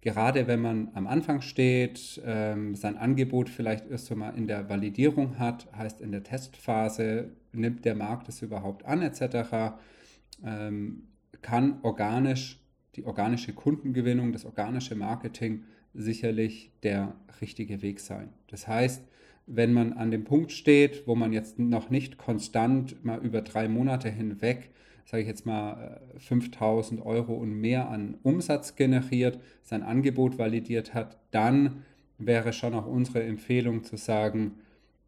Gerade 0.00 0.48
wenn 0.48 0.60
man 0.60 0.90
am 0.94 1.06
Anfang 1.06 1.42
steht, 1.42 2.20
ähm, 2.24 2.74
sein 2.74 2.96
Angebot 2.96 3.48
vielleicht 3.48 3.88
erst 3.88 4.10
einmal 4.10 4.36
in 4.36 4.48
der 4.48 4.68
Validierung 4.68 5.38
hat, 5.38 5.68
heißt 5.72 6.00
in 6.00 6.10
der 6.10 6.24
Testphase, 6.24 7.30
nimmt 7.52 7.84
der 7.84 7.94
Markt 7.94 8.28
es 8.28 8.42
überhaupt 8.42 8.84
an, 8.84 9.02
etc., 9.02 9.76
ähm, 10.44 11.04
kann 11.40 11.78
organisch 11.82 12.58
die 12.96 13.04
organische 13.04 13.52
Kundengewinnung, 13.52 14.32
das 14.32 14.44
organische 14.44 14.96
Marketing 14.96 15.64
sicherlich 15.94 16.72
der 16.82 17.14
richtige 17.40 17.80
Weg 17.82 18.00
sein. 18.00 18.30
Das 18.48 18.66
heißt, 18.66 19.04
wenn 19.46 19.72
man 19.72 19.92
an 19.92 20.10
dem 20.10 20.24
Punkt 20.24 20.52
steht, 20.52 21.06
wo 21.06 21.14
man 21.14 21.32
jetzt 21.32 21.58
noch 21.58 21.90
nicht 21.90 22.18
konstant 22.18 23.04
mal 23.04 23.20
über 23.20 23.42
drei 23.42 23.68
Monate 23.68 24.08
hinweg, 24.08 24.70
sage 25.04 25.22
ich 25.22 25.28
jetzt 25.28 25.46
mal, 25.46 26.00
5000 26.18 27.00
äh, 27.00 27.04
Euro 27.04 27.34
und 27.34 27.52
mehr 27.52 27.88
an 27.88 28.16
Umsatz 28.22 28.76
generiert, 28.76 29.40
sein 29.62 29.82
Angebot 29.82 30.38
validiert 30.38 30.94
hat, 30.94 31.18
dann 31.30 31.82
wäre 32.18 32.52
schon 32.52 32.74
auch 32.74 32.86
unsere 32.86 33.22
Empfehlung 33.22 33.84
zu 33.84 33.96
sagen, 33.96 34.52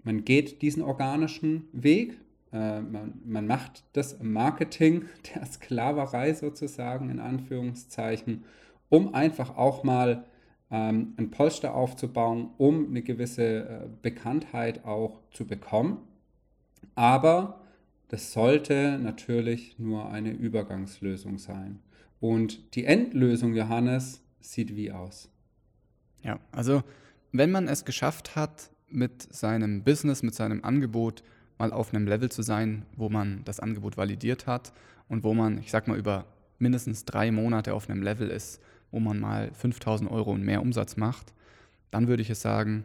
man 0.03 0.25
geht 0.25 0.63
diesen 0.63 0.83
organischen 0.83 1.65
Weg, 1.73 2.19
äh, 2.53 2.81
man, 2.81 3.21
man 3.25 3.47
macht 3.47 3.85
das 3.93 4.21
Marketing 4.21 5.05
der 5.35 5.47
Sklaverei 5.47 6.35
sozusagen 6.35 7.11
in 7.11 7.21
Anführungszeichen, 7.21 8.45
um 8.89 9.15
einfach 9.15 9.57
auch 9.57 9.85
mal 9.85 10.25
ähm, 10.75 11.15
ein 11.17 11.31
Polster 11.31 11.73
aufzubauen, 11.75 12.51
um 12.59 12.89
eine 12.89 13.03
gewisse 13.03 13.45
äh, 13.45 13.89
Bekanntheit 14.03 14.85
auch 14.85 15.21
zu 15.31 15.47
bekommen. 15.47 15.99
Aber 16.97 17.61
das 18.09 18.33
sollte 18.33 18.99
natürlich 18.99 19.79
nur 19.79 20.11
eine 20.11 20.33
Übergangslösung 20.33 21.39
sein. 21.39 21.79
Und 22.19 22.75
die 22.75 22.87
Endlösung, 22.87 23.55
Johannes, 23.55 24.21
sieht 24.41 24.75
wie 24.75 24.91
aus? 24.91 25.31
Ja, 26.25 26.41
also 26.51 26.83
wenn 27.31 27.53
man 27.53 27.69
es 27.69 27.85
geschafft 27.85 28.35
hat, 28.35 28.71
mit 28.89 29.23
seinem 29.35 29.85
Business, 29.85 30.23
mit 30.23 30.35
seinem 30.35 30.65
Angebot 30.65 31.23
mal 31.57 31.73
auf 31.73 31.95
einem 31.95 32.07
Level 32.07 32.31
zu 32.31 32.43
sein, 32.43 32.85
wo 32.97 33.09
man 33.09 33.43
das 33.45 33.61
Angebot 33.61 33.97
validiert 33.97 34.47
hat 34.49 34.73
und 35.09 35.23
wo 35.23 35.35
man, 35.35 35.59
ich 35.59 35.71
sag 35.71 35.87
mal, 35.87 35.99
über 35.99 36.27
mindestens 36.59 37.05
drei 37.05 37.31
Monate 37.31 37.75
auf 37.75 37.89
einem 37.89 38.03
Level 38.03 38.29
ist, 38.29 38.61
wo 38.95 39.01
man 39.01 39.19
mal 39.19 39.51
5000 39.55 40.09
Euro 40.09 40.31
und 40.31 40.45
mehr 40.45 40.63
Umsatz 40.63 40.97
macht, 40.97 41.35
dann 41.91 42.07
würde 42.07 42.23
ich 42.23 42.31
es 42.31 42.41
sagen, 42.41 42.85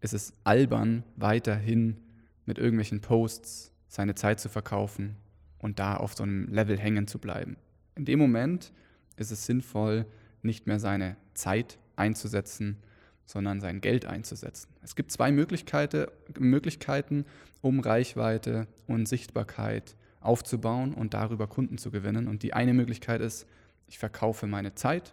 es 0.00 0.14
ist 0.14 0.32
albern, 0.42 1.04
weiterhin 1.16 1.98
mit 2.46 2.56
irgendwelchen 2.56 3.02
Posts 3.02 3.70
seine 3.86 4.14
Zeit 4.14 4.40
zu 4.40 4.48
verkaufen 4.48 5.16
und 5.58 5.78
da 5.78 5.98
auf 5.98 6.14
so 6.14 6.22
einem 6.22 6.48
Level 6.48 6.78
hängen 6.78 7.06
zu 7.06 7.18
bleiben. 7.18 7.58
In 7.94 8.06
dem 8.06 8.18
Moment 8.18 8.72
ist 9.18 9.30
es 9.30 9.44
sinnvoll, 9.44 10.06
nicht 10.40 10.66
mehr 10.66 10.80
seine 10.80 11.16
Zeit 11.34 11.78
einzusetzen, 11.94 12.78
sondern 13.26 13.60
sein 13.60 13.82
Geld 13.82 14.06
einzusetzen. 14.06 14.70
Es 14.82 14.96
gibt 14.96 15.12
zwei 15.12 15.30
Möglichkeiten, 15.30 16.06
Möglichkeiten, 16.38 17.26
um 17.60 17.80
Reichweite 17.80 18.66
und 18.86 19.06
Sichtbarkeit 19.06 19.94
aufzubauen 20.22 20.94
und 20.94 21.12
darüber 21.12 21.46
Kunden 21.48 21.76
zu 21.76 21.90
gewinnen. 21.90 22.28
Und 22.28 22.42
die 22.42 22.54
eine 22.54 22.72
Möglichkeit 22.72 23.20
ist, 23.20 23.46
ich 23.88 23.98
verkaufe 23.98 24.46
meine 24.46 24.74
Zeit 24.74 25.12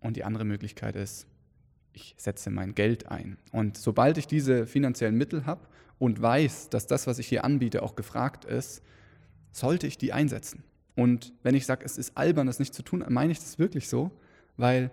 und 0.00 0.16
die 0.16 0.24
andere 0.24 0.44
Möglichkeit 0.44 0.96
ist, 0.96 1.26
ich 1.92 2.14
setze 2.18 2.50
mein 2.50 2.74
Geld 2.74 3.10
ein. 3.10 3.38
Und 3.52 3.76
sobald 3.76 4.18
ich 4.18 4.26
diese 4.26 4.66
finanziellen 4.66 5.16
Mittel 5.16 5.46
habe 5.46 5.66
und 5.98 6.20
weiß, 6.20 6.68
dass 6.68 6.86
das, 6.86 7.06
was 7.06 7.18
ich 7.18 7.26
hier 7.26 7.44
anbiete, 7.44 7.82
auch 7.82 7.96
gefragt 7.96 8.44
ist, 8.44 8.82
sollte 9.52 9.86
ich 9.86 9.96
die 9.96 10.12
einsetzen. 10.12 10.62
Und 10.94 11.32
wenn 11.42 11.54
ich 11.54 11.66
sage, 11.66 11.84
es 11.84 11.98
ist 11.98 12.16
albern, 12.16 12.46
das 12.46 12.58
nicht 12.58 12.74
zu 12.74 12.82
tun, 12.82 13.04
meine 13.08 13.32
ich 13.32 13.38
das 13.38 13.58
wirklich 13.58 13.88
so, 13.88 14.10
weil 14.56 14.90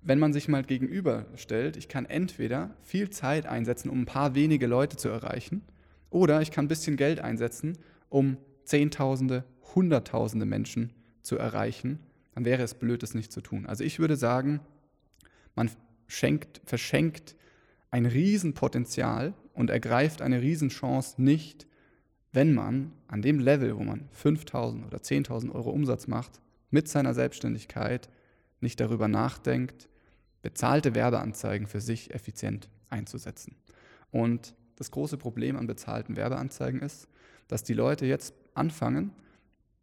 wenn 0.00 0.18
man 0.18 0.32
sich 0.32 0.48
mal 0.48 0.64
gegenüberstellt, 0.64 1.76
ich 1.76 1.88
kann 1.88 2.06
entweder 2.06 2.74
viel 2.82 3.10
Zeit 3.10 3.46
einsetzen, 3.46 3.88
um 3.88 4.02
ein 4.02 4.06
paar 4.06 4.34
wenige 4.34 4.66
Leute 4.66 4.96
zu 4.96 5.08
erreichen, 5.08 5.62
oder 6.10 6.42
ich 6.42 6.50
kann 6.50 6.66
ein 6.66 6.68
bisschen 6.68 6.96
Geld 6.96 7.20
einsetzen, 7.20 7.78
um 8.08 8.36
Zehntausende, 8.64 9.44
Hunderttausende 9.74 10.44
Menschen 10.44 10.92
zu 11.22 11.38
erreichen, 11.38 12.00
dann 12.34 12.44
wäre 12.44 12.62
es 12.62 12.74
blöd, 12.74 13.02
es 13.02 13.14
nicht 13.14 13.32
zu 13.32 13.40
tun. 13.40 13.66
Also 13.66 13.84
ich 13.84 13.98
würde 13.98 14.16
sagen, 14.16 14.60
man 15.54 15.70
schenkt, 16.06 16.60
verschenkt 16.64 17.36
ein 17.90 18.06
Riesenpotenzial 18.06 19.34
und 19.54 19.70
ergreift 19.70 20.22
eine 20.22 20.40
Riesenchance 20.40 21.20
nicht, 21.20 21.66
wenn 22.32 22.54
man 22.54 22.92
an 23.08 23.20
dem 23.20 23.38
Level, 23.38 23.76
wo 23.76 23.84
man 23.84 24.08
5.000 24.18 24.86
oder 24.86 24.98
10.000 24.98 25.52
Euro 25.52 25.70
Umsatz 25.70 26.06
macht, 26.06 26.40
mit 26.70 26.88
seiner 26.88 27.12
Selbstständigkeit 27.12 28.08
nicht 28.60 28.80
darüber 28.80 29.08
nachdenkt, 29.08 29.88
bezahlte 30.40 30.94
Werbeanzeigen 30.94 31.66
für 31.66 31.80
sich 31.80 32.14
effizient 32.14 32.68
einzusetzen. 32.88 33.56
Und 34.10 34.54
das 34.76 34.90
große 34.90 35.18
Problem 35.18 35.56
an 35.56 35.66
bezahlten 35.66 36.16
Werbeanzeigen 36.16 36.80
ist, 36.80 37.08
dass 37.48 37.62
die 37.62 37.74
Leute 37.74 38.06
jetzt 38.06 38.34
anfangen 38.54 39.12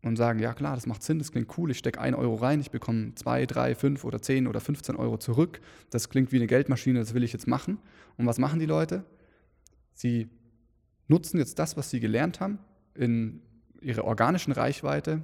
und 0.01 0.15
sagen, 0.15 0.39
ja 0.39 0.53
klar, 0.53 0.75
das 0.75 0.86
macht 0.86 1.03
Sinn, 1.03 1.20
das 1.20 1.32
klingt 1.32 1.58
cool, 1.58 1.72
ich 1.72 1.77
stecke 1.77 2.00
1 2.00 2.15
Euro 2.18 2.36
rein, 2.36 2.62
ich 2.62 2.72
bekomme 2.72 3.13
2, 3.15 3.46
3, 3.46 3.75
5 3.75 4.03
oder 4.06 4.22
10 4.22 4.48
oder 4.48 4.62
15 4.62 4.96
Euro 4.96 5.18
zurück, 5.18 5.60
das 5.89 6.10
klingt 6.10 6.32
wie 6.32 6.38
eine 6.38 6.48
Geldmaschine, 6.48 7.00
das 7.00 7.13
will 7.13 7.24
ich 7.24 7.34
jetzt 7.34 7.48
machen. 7.48 7.79
Und 8.18 8.25
was 8.25 8.38
machen 8.38 8.60
die 8.60 8.65
Leute? 8.65 9.03
Sie 9.94 10.29
nutzen 11.08 11.38
jetzt 11.38 11.60
das, 11.60 11.75
was 11.75 11.89
sie 11.89 12.00
gelernt 12.00 12.39
haben, 12.39 12.60
in 12.96 13.41
ihre 13.82 14.06
organischen 14.06 14.53
Reichweite, 14.53 15.22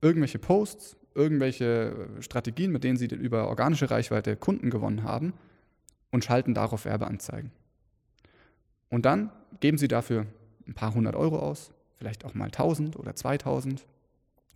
irgendwelche 0.00 0.38
Posts, 0.38 0.96
irgendwelche 1.14 2.08
Strategien, 2.20 2.72
mit 2.72 2.84
denen 2.84 2.96
sie 2.96 3.06
über 3.06 3.48
organische 3.48 3.90
Reichweite 3.90 4.36
Kunden 4.36 4.70
gewonnen 4.70 5.02
haben 5.02 5.32
und 6.10 6.24
schalten 6.24 6.54
darauf 6.54 6.84
Werbeanzeigen. 6.84 7.50
Und 8.88 9.04
dann 9.04 9.30
geben 9.60 9.78
sie 9.78 9.88
dafür 9.88 10.26
ein 10.66 10.74
paar 10.74 10.94
hundert 10.94 11.16
Euro 11.16 11.38
aus, 11.38 11.72
vielleicht 11.94 12.24
auch 12.24 12.34
mal 12.34 12.46
1000 12.46 12.96
oder 12.96 13.14
2000 13.14 13.86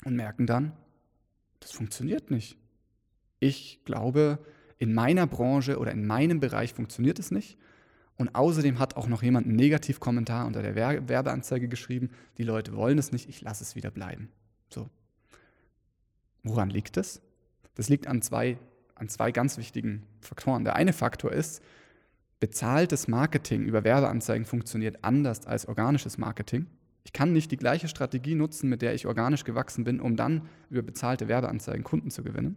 und 0.05 0.17
merken 0.17 0.47
dann, 0.47 0.73
das 1.61 1.73
funktioniert 1.73 2.31
nicht. 2.31 2.57
Ich 3.41 3.81
glaube, 3.85 4.39
in 4.79 4.95
meiner 4.95 5.27
Branche 5.27 5.79
oder 5.79 5.93
in 5.93 6.07
meinem 6.07 6.41
Bereich 6.41 6.75
funktioniert 6.75 7.19
es 7.19 7.31
nicht. 7.31 7.59
Und 8.17 8.35
außerdem 8.35 8.79
hat 8.79 8.97
auch 8.97 9.09
noch 9.09 9.23
jemand 9.23 9.47
einen 9.47 9.57
Negativkommentar 9.57 10.47
unter 10.47 10.63
der 10.63 10.75
Werbeanzeige 10.75 11.69
geschrieben, 11.69 12.11
die 12.39 12.45
Leute 12.45 12.75
wollen 12.75 12.99
es 12.99 13.11
nicht, 13.11 13.29
ich 13.29 13.41
lasse 13.41 13.65
es 13.65 13.75
wieder 13.75 13.91
bleiben. 13.91 14.31
So, 14.69 14.89
Woran 16.43 16.71
liegt 16.71 16.97
es? 16.97 17.23
Das 17.75 17.89
liegt 17.89 18.07
an 18.07 18.21
zwei, 18.23 18.59
an 18.95 19.09
zwei 19.09 19.31
ganz 19.33 19.59
wichtigen 19.59 20.03
Faktoren. 20.21 20.65
Der 20.65 20.77
eine 20.77 20.93
Faktor 20.93 21.33
ist, 21.33 21.63
bezahltes 22.41 23.07
Marketing 23.07 23.65
über 23.65 23.85
Werbeanzeigen 23.85 24.45
funktioniert 24.45 25.05
anders 25.05 25.47
als 25.47 25.67
organisches 25.67 26.19
Marketing. 26.19 26.67
Ich 27.05 27.13
kann 27.13 27.33
nicht 27.33 27.51
die 27.51 27.57
gleiche 27.57 27.89
Strategie 27.89 28.35
nutzen, 28.35 28.69
mit 28.69 28.83
der 28.83 28.95
ich 28.95 29.07
organisch 29.07 29.45
gewachsen 29.45 29.85
bin, 29.85 30.01
um 30.01 30.17
dann 30.17 30.49
über 30.71 30.83
bezahlte 30.83 31.29
Werbeanzeigen 31.29 31.85
Kunden 31.85 32.11
zu 32.11 32.23
gewinnen. 32.23 32.57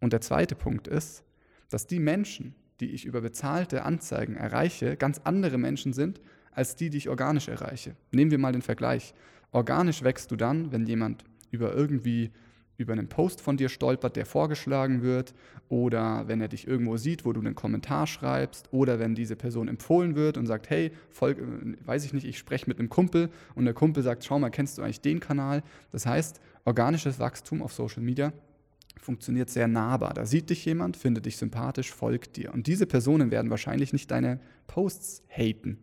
Und 0.00 0.12
der 0.12 0.20
zweite 0.20 0.56
Punkt 0.56 0.88
ist, 0.88 1.24
dass 1.70 1.86
die 1.86 2.00
Menschen, 2.00 2.54
die 2.80 2.90
ich 2.90 3.04
über 3.04 3.20
bezahlte 3.20 3.84
Anzeigen 3.84 4.34
erreiche, 4.34 4.96
ganz 4.96 5.20
andere 5.24 5.58
Menschen 5.58 5.92
sind 5.92 6.20
als 6.50 6.76
die, 6.76 6.90
die 6.90 6.98
ich 6.98 7.08
organisch 7.08 7.48
erreiche. 7.48 7.96
Nehmen 8.10 8.30
wir 8.30 8.38
mal 8.38 8.52
den 8.52 8.62
Vergleich. 8.62 9.14
Organisch 9.52 10.02
wächst 10.02 10.30
du 10.30 10.36
dann, 10.36 10.72
wenn 10.72 10.86
jemand 10.86 11.24
über 11.50 11.72
irgendwie 11.74 12.32
über 12.82 12.92
einen 12.92 13.08
Post 13.08 13.40
von 13.40 13.56
dir 13.56 13.68
stolpert, 13.68 14.16
der 14.16 14.26
vorgeschlagen 14.26 15.02
wird, 15.02 15.34
oder 15.68 16.28
wenn 16.28 16.40
er 16.40 16.48
dich 16.48 16.66
irgendwo 16.66 16.96
sieht, 16.96 17.24
wo 17.24 17.32
du 17.32 17.40
einen 17.40 17.54
Kommentar 17.54 18.06
schreibst, 18.06 18.68
oder 18.72 18.98
wenn 18.98 19.14
diese 19.14 19.36
Person 19.36 19.68
empfohlen 19.68 20.14
wird 20.14 20.36
und 20.36 20.46
sagt, 20.46 20.68
hey, 20.68 20.92
folg, 21.10 21.38
äh, 21.38 21.86
weiß 21.86 22.04
ich 22.04 22.12
nicht, 22.12 22.26
ich 22.26 22.38
spreche 22.38 22.68
mit 22.68 22.78
einem 22.78 22.88
Kumpel 22.90 23.30
und 23.54 23.64
der 23.64 23.74
Kumpel 23.74 24.02
sagt, 24.02 24.24
schau 24.24 24.38
mal, 24.38 24.50
kennst 24.50 24.76
du 24.76 24.82
eigentlich 24.82 25.00
den 25.00 25.20
Kanal? 25.20 25.62
Das 25.90 26.04
heißt, 26.04 26.40
organisches 26.64 27.18
Wachstum 27.18 27.62
auf 27.62 27.72
Social 27.72 28.02
Media 28.02 28.32
funktioniert 29.00 29.50
sehr 29.50 29.68
nahbar. 29.68 30.14
Da 30.14 30.26
sieht 30.26 30.50
dich 30.50 30.64
jemand, 30.64 30.96
findet 30.96 31.26
dich 31.26 31.36
sympathisch, 31.36 31.90
folgt 31.92 32.36
dir. 32.36 32.52
Und 32.52 32.66
diese 32.66 32.86
Personen 32.86 33.30
werden 33.30 33.50
wahrscheinlich 33.50 33.92
nicht 33.92 34.10
deine 34.10 34.40
Posts 34.66 35.22
haten. 35.28 35.78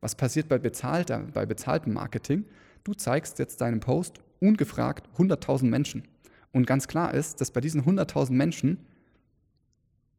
Was 0.00 0.14
passiert 0.14 0.48
bei, 0.48 0.58
bezahlter, 0.58 1.26
bei 1.32 1.46
bezahltem 1.46 1.94
Marketing? 1.94 2.44
Du 2.82 2.92
zeigst 2.92 3.38
jetzt 3.38 3.60
deinen 3.60 3.80
Post 3.80 4.20
ungefragt 4.40 5.08
100.000 5.18 5.64
Menschen. 5.64 6.04
Und 6.52 6.66
ganz 6.66 6.88
klar 6.88 7.14
ist, 7.14 7.40
dass 7.40 7.50
bei 7.50 7.60
diesen 7.60 7.84
100.000 7.84 8.32
Menschen 8.32 8.78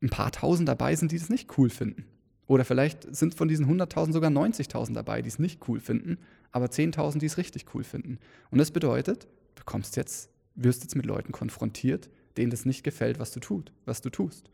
ein 0.01 0.09
paar 0.09 0.31
Tausend 0.31 0.67
dabei 0.67 0.95
sind, 0.95 1.11
die 1.11 1.15
es 1.15 1.29
nicht 1.29 1.57
cool 1.57 1.69
finden. 1.69 2.05
Oder 2.47 2.65
vielleicht 2.65 3.15
sind 3.15 3.33
von 3.33 3.47
diesen 3.47 3.65
100.000 3.65 4.13
sogar 4.13 4.29
90.000 4.29 4.93
dabei, 4.93 5.21
die 5.21 5.29
es 5.29 5.39
nicht 5.39 5.67
cool 5.67 5.79
finden, 5.79 6.17
aber 6.51 6.67
10.000, 6.67 7.19
die 7.19 7.25
es 7.25 7.37
richtig 7.37 7.65
cool 7.73 7.83
finden. 7.83 8.19
Und 8.51 8.59
das 8.59 8.71
bedeutet, 8.71 9.27
du 9.55 9.63
kommst 9.65 9.95
jetzt, 9.95 10.29
wirst 10.53 10.83
jetzt 10.83 10.95
mit 10.95 11.05
Leuten 11.05 11.31
konfrontiert, 11.31 12.09
denen 12.37 12.51
das 12.51 12.65
nicht 12.65 12.83
gefällt, 12.83 13.19
was 13.19 13.31
du 13.31 13.39
tut, 13.39 13.71
was 13.85 14.01
du 14.01 14.09
tust. 14.09 14.49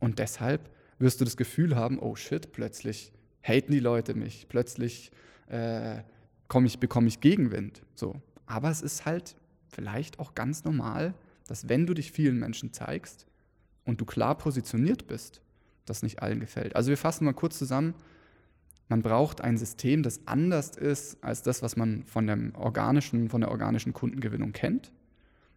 Und 0.00 0.18
deshalb 0.18 0.70
wirst 0.98 1.20
du 1.20 1.24
das 1.24 1.36
Gefühl 1.36 1.76
haben, 1.76 1.98
oh 1.98 2.16
shit, 2.16 2.52
plötzlich 2.52 3.12
haten 3.42 3.72
die 3.72 3.80
Leute 3.80 4.14
mich, 4.14 4.46
plötzlich 4.48 5.10
äh, 5.48 5.98
ich, 6.64 6.78
bekomme 6.78 7.08
ich 7.08 7.20
Gegenwind. 7.20 7.82
So. 7.94 8.20
Aber 8.46 8.70
es 8.70 8.82
ist 8.82 9.04
halt 9.04 9.36
vielleicht 9.68 10.18
auch 10.18 10.34
ganz 10.34 10.64
normal, 10.64 11.14
dass 11.46 11.68
wenn 11.68 11.86
du 11.86 11.94
dich 11.94 12.12
vielen 12.12 12.38
Menschen 12.38 12.72
zeigst 12.72 13.26
und 13.84 14.00
du 14.00 14.04
klar 14.04 14.36
positioniert 14.36 15.06
bist, 15.06 15.42
das 15.84 16.02
nicht 16.02 16.22
allen 16.22 16.40
gefällt. 16.40 16.74
Also 16.74 16.90
wir 16.90 16.96
fassen 16.96 17.24
mal 17.24 17.32
kurz 17.32 17.58
zusammen. 17.58 17.94
Man 18.88 19.02
braucht 19.02 19.40
ein 19.40 19.56
System, 19.56 20.02
das 20.02 20.26
anders 20.26 20.76
ist 20.76 21.22
als 21.22 21.42
das, 21.42 21.62
was 21.62 21.76
man 21.76 22.04
von, 22.04 22.26
dem 22.26 22.54
organischen, 22.54 23.28
von 23.28 23.40
der 23.40 23.50
organischen 23.50 23.92
Kundengewinnung 23.92 24.52
kennt. 24.52 24.92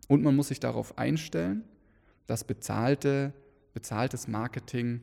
Und 0.08 0.24
man 0.24 0.36
muss 0.36 0.48
sich 0.48 0.60
darauf 0.60 0.98
einstellen, 0.98 1.64
dass 2.28 2.44
bezahlte, 2.44 3.34
bezahltes 3.74 4.28
Marketing 4.28 5.02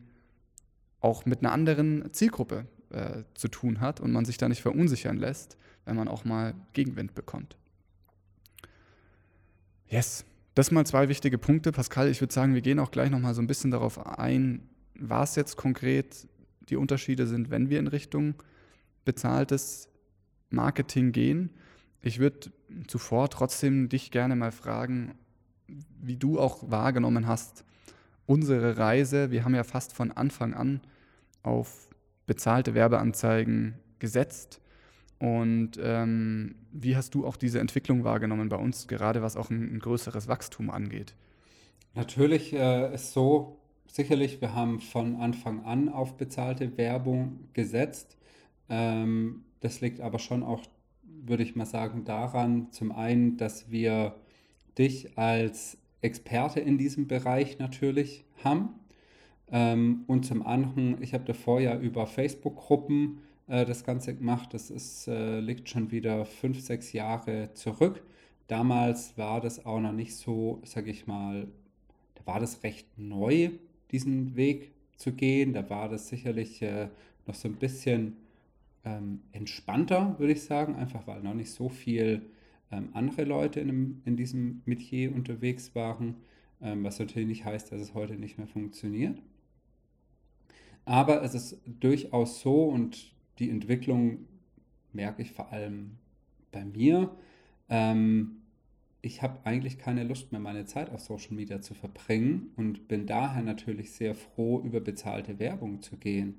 auch 1.00 1.24
mit 1.24 1.40
einer 1.40 1.52
anderen 1.52 2.12
Zielgruppe 2.12 2.66
äh, 2.90 3.22
zu 3.34 3.48
tun 3.48 3.80
hat 3.80 4.00
und 4.00 4.12
man 4.12 4.24
sich 4.24 4.38
da 4.38 4.48
nicht 4.48 4.62
verunsichern 4.62 5.16
lässt, 5.16 5.56
wenn 5.84 5.96
man 5.96 6.08
auch 6.08 6.24
mal 6.24 6.54
Gegenwind 6.72 7.14
bekommt. 7.14 7.56
Yes, 9.88 10.24
das 10.54 10.70
mal 10.70 10.84
zwei 10.86 11.08
wichtige 11.08 11.38
Punkte. 11.38 11.70
Pascal, 11.70 12.08
ich 12.08 12.20
würde 12.20 12.34
sagen, 12.34 12.54
wir 12.54 12.60
gehen 12.60 12.78
auch 12.78 12.90
gleich 12.90 13.10
nochmal 13.10 13.34
so 13.34 13.42
ein 13.42 13.46
bisschen 13.46 13.70
darauf 13.70 14.04
ein, 14.18 14.68
was 14.98 15.36
jetzt 15.36 15.56
konkret 15.56 16.26
die 16.68 16.76
Unterschiede 16.76 17.26
sind, 17.26 17.50
wenn 17.50 17.70
wir 17.70 17.78
in 17.78 17.86
Richtung 17.86 18.34
bezahltes 19.04 19.88
Marketing 20.50 21.12
gehen. 21.12 21.50
Ich 22.02 22.18
würde 22.18 22.50
zuvor 22.88 23.30
trotzdem 23.30 23.88
dich 23.88 24.10
gerne 24.10 24.34
mal 24.34 24.52
fragen, 24.52 25.14
wie 26.00 26.16
du 26.16 26.38
auch 26.38 26.70
wahrgenommen 26.70 27.26
hast, 27.26 27.64
unsere 28.26 28.78
Reise. 28.78 29.30
Wir 29.30 29.44
haben 29.44 29.54
ja 29.54 29.64
fast 29.64 29.92
von 29.92 30.12
Anfang 30.12 30.54
an 30.54 30.80
auf 31.42 31.88
bezahlte 32.26 32.74
Werbeanzeigen 32.74 33.74
gesetzt. 33.98 34.60
Und 35.18 35.72
ähm, 35.82 36.56
wie 36.72 36.96
hast 36.96 37.14
du 37.14 37.26
auch 37.26 37.36
diese 37.36 37.60
Entwicklung 37.60 38.04
wahrgenommen 38.04 38.48
bei 38.48 38.56
uns, 38.56 38.86
gerade 38.86 39.22
was 39.22 39.36
auch 39.36 39.50
ein, 39.50 39.74
ein 39.74 39.78
größeres 39.78 40.28
Wachstum 40.28 40.70
angeht? 40.70 41.14
Natürlich 41.94 42.52
äh, 42.52 42.94
ist 42.94 43.12
so, 43.12 43.58
sicherlich, 43.86 44.42
wir 44.42 44.54
haben 44.54 44.80
von 44.80 45.16
Anfang 45.16 45.64
an 45.64 45.88
auf 45.88 46.18
bezahlte 46.18 46.76
Werbung 46.76 47.48
gesetzt. 47.54 48.18
Ähm, 48.68 49.44
das 49.60 49.80
liegt 49.80 50.00
aber 50.00 50.18
schon 50.18 50.42
auch, 50.42 50.62
würde 51.02 51.42
ich 51.42 51.56
mal 51.56 51.64
sagen, 51.64 52.04
daran, 52.04 52.70
zum 52.72 52.92
einen, 52.92 53.38
dass 53.38 53.70
wir 53.70 54.16
dich 54.78 55.16
als 55.16 55.78
Experte 56.02 56.60
in 56.60 56.76
diesem 56.76 57.06
Bereich 57.06 57.58
natürlich 57.58 58.24
haben. 58.44 58.68
Ähm, 59.50 60.04
und 60.06 60.26
zum 60.26 60.44
anderen, 60.44 61.00
ich 61.02 61.14
habe 61.14 61.24
davor 61.24 61.60
ja 61.60 61.78
über 61.78 62.06
Facebook-Gruppen 62.06 63.20
äh, 63.46 63.64
das 63.64 63.84
Ganze 63.84 64.14
gemacht. 64.14 64.54
Das 64.54 64.70
ist, 64.70 65.08
äh, 65.08 65.40
liegt 65.40 65.68
schon 65.68 65.90
wieder 65.90 66.24
fünf, 66.24 66.60
sechs 66.60 66.92
Jahre 66.92 67.52
zurück. 67.54 68.02
Damals 68.48 69.16
war 69.18 69.40
das 69.40 69.64
auch 69.66 69.80
noch 69.80 69.92
nicht 69.92 70.14
so, 70.16 70.60
sage 70.64 70.90
ich 70.90 71.06
mal, 71.06 71.48
da 72.14 72.26
war 72.26 72.40
das 72.40 72.62
recht 72.62 72.86
neu, 72.96 73.50
diesen 73.90 74.36
Weg 74.36 74.72
zu 74.96 75.12
gehen. 75.12 75.52
Da 75.52 75.68
war 75.68 75.88
das 75.88 76.08
sicherlich 76.08 76.62
äh, 76.62 76.88
noch 77.26 77.34
so 77.34 77.48
ein 77.48 77.56
bisschen 77.56 78.16
ähm, 78.84 79.20
entspannter, 79.32 80.16
würde 80.18 80.32
ich 80.32 80.42
sagen, 80.42 80.76
einfach 80.76 81.06
weil 81.06 81.22
noch 81.22 81.34
nicht 81.34 81.50
so 81.50 81.68
viel 81.68 82.22
ähm, 82.70 82.90
andere 82.92 83.24
Leute 83.24 83.60
in, 83.60 83.68
einem, 83.68 84.02
in 84.04 84.16
diesem 84.16 84.62
Metier 84.64 85.14
unterwegs 85.14 85.74
waren, 85.74 86.16
ähm, 86.62 86.84
was 86.84 86.98
natürlich 86.98 87.28
nicht 87.28 87.44
heißt, 87.44 87.72
dass 87.72 87.80
es 87.80 87.94
heute 87.94 88.14
nicht 88.14 88.38
mehr 88.38 88.46
funktioniert. 88.46 89.20
Aber 90.84 91.22
es 91.22 91.34
ist 91.34 91.60
durchaus 91.66 92.40
so 92.40 92.64
und 92.64 93.15
die 93.38 93.50
Entwicklung 93.50 94.26
merke 94.92 95.22
ich 95.22 95.32
vor 95.32 95.52
allem 95.52 95.92
bei 96.52 96.64
mir. 96.64 97.10
Ähm, 97.68 98.42
ich 99.02 99.22
habe 99.22 99.38
eigentlich 99.44 99.78
keine 99.78 100.04
Lust 100.04 100.32
mehr, 100.32 100.40
meine 100.40 100.64
Zeit 100.64 100.90
auf 100.90 101.00
Social 101.00 101.34
Media 101.34 101.60
zu 101.60 101.74
verbringen 101.74 102.50
und 102.56 102.88
bin 102.88 103.06
daher 103.06 103.42
natürlich 103.42 103.92
sehr 103.92 104.14
froh, 104.14 104.60
über 104.60 104.80
bezahlte 104.80 105.38
Werbung 105.38 105.80
zu 105.80 105.96
gehen 105.96 106.34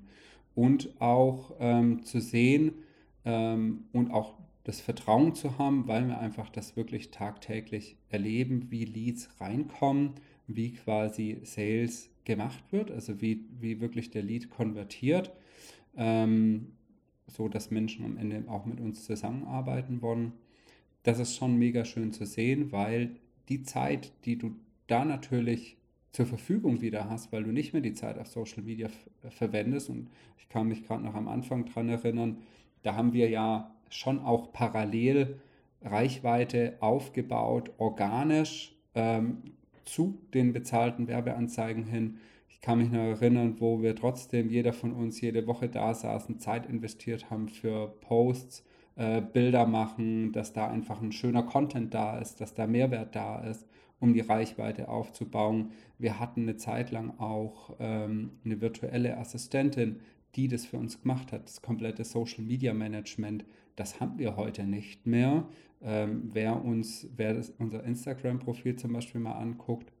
und 0.54 1.00
auch 1.00 1.54
ähm, 1.60 2.02
zu 2.04 2.20
sehen 2.20 2.74
ähm, 3.24 3.84
und 3.92 4.10
auch 4.10 4.34
das 4.64 4.80
Vertrauen 4.80 5.34
zu 5.34 5.56
haben, 5.56 5.88
weil 5.88 6.06
wir 6.08 6.18
einfach 6.18 6.50
das 6.50 6.76
wirklich 6.76 7.10
tagtäglich 7.10 7.96
erleben, 8.10 8.66
wie 8.70 8.84
Leads 8.84 9.40
reinkommen, 9.40 10.10
wie 10.46 10.72
quasi 10.72 11.38
Sales 11.44 12.10
gemacht 12.24 12.62
wird, 12.70 12.90
also 12.90 13.22
wie, 13.22 13.46
wie 13.58 13.80
wirklich 13.80 14.10
der 14.10 14.22
Lead 14.22 14.50
konvertiert, 14.50 15.32
ähm, 15.96 16.72
so 17.28 17.48
dass 17.48 17.70
Menschen 17.70 18.04
am 18.04 18.16
Ende 18.16 18.42
auch 18.48 18.66
mit 18.66 18.80
uns 18.80 19.04
zusammenarbeiten 19.04 20.02
wollen. 20.02 20.32
Das 21.02 21.18
ist 21.18 21.36
schon 21.36 21.56
mega 21.56 21.84
schön 21.84 22.12
zu 22.12 22.26
sehen, 22.26 22.72
weil 22.72 23.16
die 23.48 23.62
Zeit, 23.62 24.12
die 24.24 24.36
du 24.36 24.56
da 24.86 25.04
natürlich 25.04 25.76
zur 26.12 26.26
Verfügung 26.26 26.80
wieder 26.80 27.08
hast, 27.08 27.32
weil 27.32 27.44
du 27.44 27.52
nicht 27.52 27.72
mehr 27.72 27.82
die 27.82 27.94
Zeit 27.94 28.18
auf 28.18 28.28
Social 28.28 28.62
Media 28.62 28.88
verwendest. 29.30 29.88
Und 29.88 30.08
ich 30.38 30.48
kann 30.48 30.68
mich 30.68 30.84
gerade 30.84 31.04
noch 31.04 31.14
am 31.14 31.28
Anfang 31.28 31.66
dran 31.66 31.88
erinnern, 31.88 32.38
da 32.82 32.94
haben 32.94 33.12
wir 33.12 33.28
ja 33.28 33.74
schon 33.90 34.20
auch 34.20 34.52
parallel 34.52 35.40
Reichweite 35.82 36.76
aufgebaut, 36.80 37.70
organisch 37.78 38.74
ähm, 38.94 39.42
zu 39.84 40.18
den 40.34 40.52
bezahlten 40.52 41.08
Werbeanzeigen 41.08 41.84
hin. 41.84 42.18
Ich 42.48 42.60
kann 42.60 42.78
mich 42.78 42.90
noch 42.90 42.98
erinnern, 42.98 43.56
wo 43.58 43.82
wir 43.82 43.94
trotzdem, 43.94 44.48
jeder 44.48 44.72
von 44.72 44.92
uns 44.92 45.20
jede 45.20 45.46
Woche 45.46 45.68
da 45.68 45.94
saßen, 45.94 46.38
Zeit 46.38 46.66
investiert 46.66 47.30
haben 47.30 47.48
für 47.48 47.88
Posts, 48.00 48.64
äh, 48.96 49.22
Bilder 49.22 49.66
machen, 49.66 50.32
dass 50.32 50.52
da 50.52 50.68
einfach 50.68 51.00
ein 51.00 51.12
schöner 51.12 51.44
Content 51.44 51.94
da 51.94 52.18
ist, 52.18 52.40
dass 52.40 52.54
da 52.54 52.66
Mehrwert 52.66 53.14
da 53.14 53.40
ist, 53.40 53.66
um 54.00 54.12
die 54.12 54.20
Reichweite 54.20 54.88
aufzubauen. 54.88 55.70
Wir 55.98 56.18
hatten 56.18 56.42
eine 56.42 56.56
Zeit 56.56 56.90
lang 56.90 57.18
auch 57.18 57.76
ähm, 57.78 58.32
eine 58.44 58.60
virtuelle 58.60 59.16
Assistentin, 59.16 60.00
die 60.34 60.48
das 60.48 60.66
für 60.66 60.78
uns 60.78 61.00
gemacht 61.00 61.32
hat, 61.32 61.44
das 61.44 61.62
komplette 61.62 62.04
Social 62.04 62.44
Media 62.44 62.74
Management. 62.74 63.44
Das 63.76 64.00
haben 64.00 64.18
wir 64.18 64.36
heute 64.36 64.64
nicht 64.64 65.06
mehr. 65.06 65.48
Ähm, 65.80 66.30
wer 66.32 66.64
uns, 66.64 67.08
wer 67.16 67.34
das, 67.34 67.50
unser 67.58 67.84
Instagram-Profil 67.84 68.76
zum 68.76 68.92
Beispiel 68.92 69.20
mal 69.20 69.32
anguckt, 69.32 69.92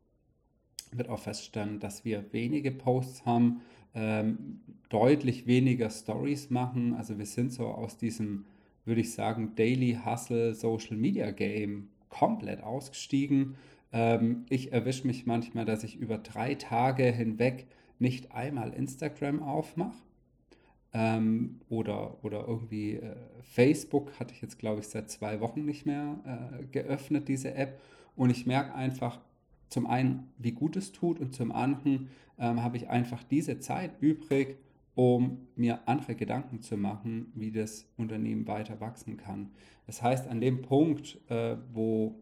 wird 0.92 1.08
auch 1.08 1.20
feststellen, 1.20 1.80
dass 1.80 2.04
wir 2.04 2.32
wenige 2.32 2.70
Posts 2.70 3.26
haben, 3.26 3.60
ähm, 3.94 4.60
deutlich 4.88 5.46
weniger 5.46 5.90
Stories 5.90 6.50
machen. 6.50 6.94
Also 6.94 7.18
wir 7.18 7.26
sind 7.26 7.52
so 7.52 7.66
aus 7.66 7.96
diesem, 7.96 8.44
würde 8.84 9.00
ich 9.00 9.12
sagen, 9.12 9.54
Daily 9.56 9.98
Hustle 10.04 10.54
Social 10.54 10.96
Media 10.96 11.30
Game 11.30 11.88
komplett 12.08 12.62
ausgestiegen. 12.62 13.56
Ähm, 13.92 14.44
ich 14.48 14.72
erwische 14.72 15.06
mich 15.06 15.26
manchmal, 15.26 15.64
dass 15.64 15.84
ich 15.84 15.96
über 15.96 16.18
drei 16.18 16.54
Tage 16.54 17.04
hinweg 17.04 17.66
nicht 17.98 18.32
einmal 18.32 18.72
Instagram 18.72 19.42
aufmache 19.42 19.96
ähm, 20.92 21.60
oder, 21.68 22.22
oder 22.24 22.46
irgendwie 22.46 22.94
äh, 22.94 23.16
Facebook 23.42 24.18
hatte 24.18 24.32
ich 24.34 24.40
jetzt, 24.40 24.58
glaube 24.58 24.80
ich, 24.80 24.88
seit 24.88 25.10
zwei 25.10 25.40
Wochen 25.40 25.64
nicht 25.64 25.86
mehr 25.86 26.18
äh, 26.60 26.64
geöffnet, 26.66 27.28
diese 27.28 27.54
App. 27.54 27.80
Und 28.16 28.30
ich 28.30 28.46
merke 28.46 28.74
einfach 28.74 29.20
zum 29.68 29.86
einen, 29.86 30.30
wie 30.38 30.52
gut 30.52 30.76
es 30.76 30.92
tut 30.92 31.20
und 31.20 31.34
zum 31.34 31.52
anderen 31.52 32.08
ähm, 32.38 32.62
habe 32.62 32.76
ich 32.76 32.88
einfach 32.88 33.22
diese 33.22 33.58
Zeit 33.58 33.92
übrig, 34.00 34.56
um 34.94 35.46
mir 35.54 35.80
andere 35.86 36.14
Gedanken 36.14 36.60
zu 36.60 36.76
machen, 36.76 37.30
wie 37.34 37.52
das 37.52 37.86
Unternehmen 37.96 38.46
weiter 38.48 38.80
wachsen 38.80 39.16
kann. 39.16 39.50
Das 39.86 40.02
heißt, 40.02 40.28
an 40.28 40.40
dem 40.40 40.62
Punkt, 40.62 41.18
äh, 41.30 41.56
wo, 41.72 42.16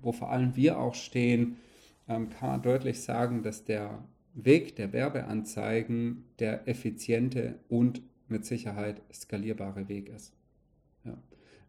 wo 0.00 0.12
vor 0.12 0.30
allem 0.30 0.56
wir 0.56 0.78
auch 0.78 0.94
stehen, 0.94 1.56
ähm, 2.08 2.30
kann 2.30 2.48
man 2.48 2.62
deutlich 2.62 3.02
sagen, 3.02 3.42
dass 3.42 3.64
der 3.64 4.02
Weg 4.32 4.76
der 4.76 4.92
Werbeanzeigen 4.92 6.24
der 6.38 6.66
effiziente 6.68 7.58
und 7.68 8.02
mit 8.28 8.44
Sicherheit 8.46 9.02
skalierbare 9.12 9.88
Weg 9.88 10.08
ist. 10.08 10.32
Ja. 11.04 11.16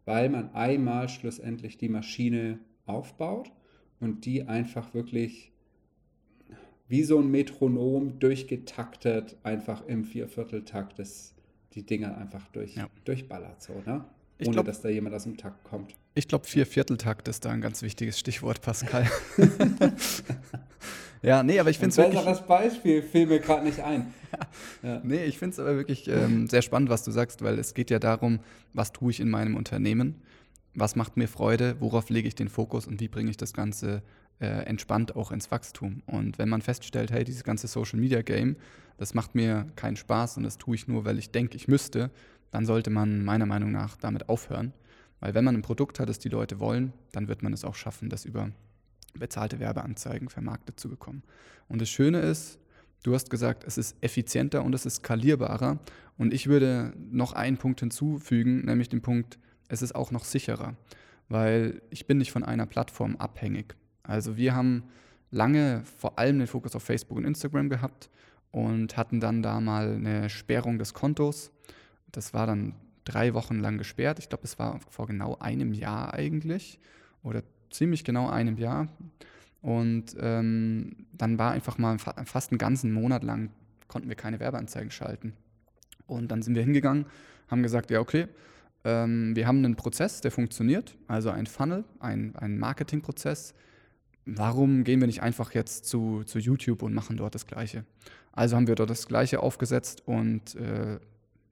Weil 0.05 0.29
man 0.29 0.53
einmal 0.53 1.09
schlussendlich 1.09 1.77
die 1.77 1.89
Maschine 1.89 2.59
aufbaut 2.85 3.51
und 3.99 4.25
die 4.25 4.47
einfach 4.47 4.93
wirklich 4.93 5.51
wie 6.87 7.03
so 7.03 7.19
ein 7.19 7.29
Metronom 7.29 8.19
durchgetaktet, 8.19 9.37
einfach 9.43 9.85
im 9.85 10.03
Viervierteltakt 10.03 10.97
das, 10.97 11.35
die 11.73 11.85
Dinger 11.85 12.17
einfach 12.17 12.47
durch, 12.47 12.75
ja. 12.75 12.89
durchballert, 13.05 13.61
so, 13.61 13.73
ne? 13.85 14.05
Ohne 14.41 14.51
glaub, 14.51 14.65
dass 14.65 14.81
da 14.81 14.87
jemand 14.87 15.13
aus 15.15 15.23
dem 15.23 15.35
Takt 15.35 15.65
kommt. 15.65 15.95
Ich 16.15 16.29
glaube, 16.29 16.47
Viervierteltakt 16.47 17.27
ist 17.27 17.43
da 17.43 17.51
ein 17.51 17.59
ganz 17.59 17.81
wichtiges 17.81 18.17
Stichwort, 18.17 18.61
Pascal. 18.61 19.05
Ja, 21.21 21.43
nee, 21.43 21.59
aber 21.59 21.69
ich 21.69 21.77
finde 21.77 21.91
es 21.91 21.97
wirklich... 21.97 22.15
Besseres 22.15 22.45
Beispiel 22.45 23.01
fiel 23.01 23.25
mir 23.25 23.39
gerade 23.39 23.65
nicht 23.65 23.81
ein. 23.81 24.13
ja. 24.83 25.01
Nee, 25.03 25.25
ich 25.25 25.37
finde 25.37 25.53
es 25.53 25.59
aber 25.59 25.75
wirklich 25.75 26.07
ähm, 26.07 26.47
sehr 26.47 26.61
spannend, 26.61 26.89
was 26.89 27.03
du 27.03 27.11
sagst, 27.11 27.43
weil 27.43 27.59
es 27.59 27.73
geht 27.73 27.89
ja 27.89 27.99
darum, 27.99 28.39
was 28.73 28.93
tue 28.93 29.11
ich 29.11 29.19
in 29.19 29.29
meinem 29.29 29.55
Unternehmen, 29.55 30.21
was 30.79 30.95
macht 30.95 31.17
mir 31.17 31.27
Freude, 31.27 31.75
worauf 31.79 32.09
lege 32.09 32.27
ich 32.27 32.35
den 32.35 32.49
Fokus 32.49 32.87
und 32.87 32.99
wie 32.99 33.07
bringe 33.07 33.29
ich 33.29 33.37
das 33.37 33.53
Ganze 33.53 34.01
äh, 34.39 34.47
entspannt 34.47 35.15
auch 35.15 35.31
ins 35.31 35.51
Wachstum. 35.51 36.01
Und 36.05 36.37
wenn 36.37 36.49
man 36.49 36.61
feststellt, 36.61 37.11
hey, 37.11 37.23
dieses 37.23 37.43
ganze 37.43 37.67
Social-Media-Game, 37.67 38.55
das 38.97 39.13
macht 39.13 39.35
mir 39.35 39.67
keinen 39.75 39.95
Spaß 39.95 40.37
und 40.37 40.43
das 40.43 40.57
tue 40.57 40.75
ich 40.75 40.87
nur, 40.87 41.05
weil 41.05 41.19
ich 41.19 41.31
denke, 41.31 41.55
ich 41.55 41.67
müsste, 41.67 42.11
dann 42.51 42.65
sollte 42.65 42.89
man 42.89 43.23
meiner 43.23 43.45
Meinung 43.45 43.71
nach 43.71 43.97
damit 43.97 44.29
aufhören. 44.29 44.73
Weil 45.19 45.33
wenn 45.33 45.43
man 45.43 45.55
ein 45.55 45.61
Produkt 45.61 45.99
hat, 45.99 46.09
das 46.09 46.19
die 46.19 46.29
Leute 46.29 46.59
wollen, 46.59 46.93
dann 47.11 47.27
wird 47.27 47.43
man 47.43 47.53
es 47.53 47.65
auch 47.65 47.75
schaffen, 47.75 48.09
das 48.09 48.25
über 48.25 48.51
bezahlte 49.13 49.59
Werbeanzeigen 49.59 50.29
vermarktet 50.29 50.79
zu 50.79 50.89
bekommen. 50.89 51.23
Und 51.67 51.81
das 51.81 51.89
Schöne 51.89 52.19
ist, 52.19 52.59
du 53.03 53.13
hast 53.13 53.29
gesagt, 53.29 53.63
es 53.65 53.77
ist 53.77 53.95
effizienter 54.01 54.63
und 54.63 54.73
es 54.73 54.85
ist 54.85 54.97
skalierbarer. 54.97 55.79
Und 56.17 56.33
ich 56.33 56.47
würde 56.47 56.93
noch 57.11 57.33
einen 57.33 57.57
Punkt 57.57 57.79
hinzufügen, 57.79 58.65
nämlich 58.65 58.89
den 58.89 59.01
Punkt, 59.01 59.39
es 59.69 59.81
ist 59.81 59.95
auch 59.95 60.11
noch 60.11 60.25
sicherer, 60.25 60.75
weil 61.29 61.81
ich 61.89 62.05
bin 62.05 62.17
nicht 62.17 62.31
von 62.31 62.43
einer 62.43 62.65
Plattform 62.65 63.15
abhängig. 63.15 63.75
Also 64.03 64.35
wir 64.35 64.55
haben 64.55 64.83
lange 65.31 65.83
vor 65.97 66.19
allem 66.19 66.39
den 66.39 66.47
Fokus 66.47 66.75
auf 66.75 66.83
Facebook 66.83 67.17
und 67.17 67.25
Instagram 67.25 67.69
gehabt 67.69 68.09
und 68.51 68.97
hatten 68.97 69.19
dann 69.19 69.41
da 69.41 69.61
mal 69.61 69.93
eine 69.93 70.29
Sperrung 70.29 70.79
des 70.79 70.93
Kontos. 70.93 71.51
Das 72.11 72.33
war 72.33 72.47
dann 72.47 72.73
drei 73.05 73.33
Wochen 73.33 73.59
lang 73.59 73.77
gesperrt. 73.77 74.19
Ich 74.19 74.29
glaube, 74.29 74.43
es 74.43 74.59
war 74.59 74.79
vor 74.89 75.07
genau 75.07 75.37
einem 75.37 75.73
Jahr 75.73 76.13
eigentlich 76.13 76.79
oder 77.23 77.43
ziemlich 77.69 78.03
genau 78.03 78.29
einem 78.29 78.57
Jahr. 78.57 78.87
Und 79.61 80.15
ähm, 80.19 81.05
dann 81.13 81.37
war 81.37 81.51
einfach 81.51 81.77
mal 81.77 81.99
fa 81.99 82.13
fast 82.25 82.51
einen 82.51 82.57
ganzen 82.57 82.93
Monat 82.93 83.23
lang, 83.23 83.51
konnten 83.87 84.07
wir 84.07 84.15
keine 84.15 84.39
Werbeanzeigen 84.39 84.89
schalten. 84.89 85.33
Und 86.07 86.31
dann 86.31 86.41
sind 86.41 86.55
wir 86.55 86.63
hingegangen, 86.63 87.05
haben 87.49 87.61
gesagt, 87.61 87.91
ja, 87.91 87.99
okay, 87.99 88.27
ähm, 88.83 89.35
wir 89.35 89.47
haben 89.47 89.63
einen 89.63 89.75
Prozess, 89.75 90.21
der 90.21 90.31
funktioniert, 90.31 90.97
also 91.07 91.29
ein 91.29 91.47
Funnel, 91.47 91.83
ein, 91.99 92.35
ein 92.35 92.57
Marketingprozess. 92.57 93.53
Warum 94.25 94.83
gehen 94.83 94.99
wir 94.99 95.07
nicht 95.07 95.21
einfach 95.21 95.53
jetzt 95.53 95.85
zu, 95.85 96.23
zu 96.23 96.39
YouTube 96.39 96.83
und 96.83 96.93
machen 96.93 97.17
dort 97.17 97.35
das 97.35 97.47
Gleiche? 97.47 97.85
Also 98.31 98.55
haben 98.55 98.67
wir 98.67 98.75
dort 98.75 98.89
das 98.89 99.07
Gleiche 99.07 99.41
aufgesetzt 99.41 100.03
und 100.05 100.55
äh, 100.55 100.99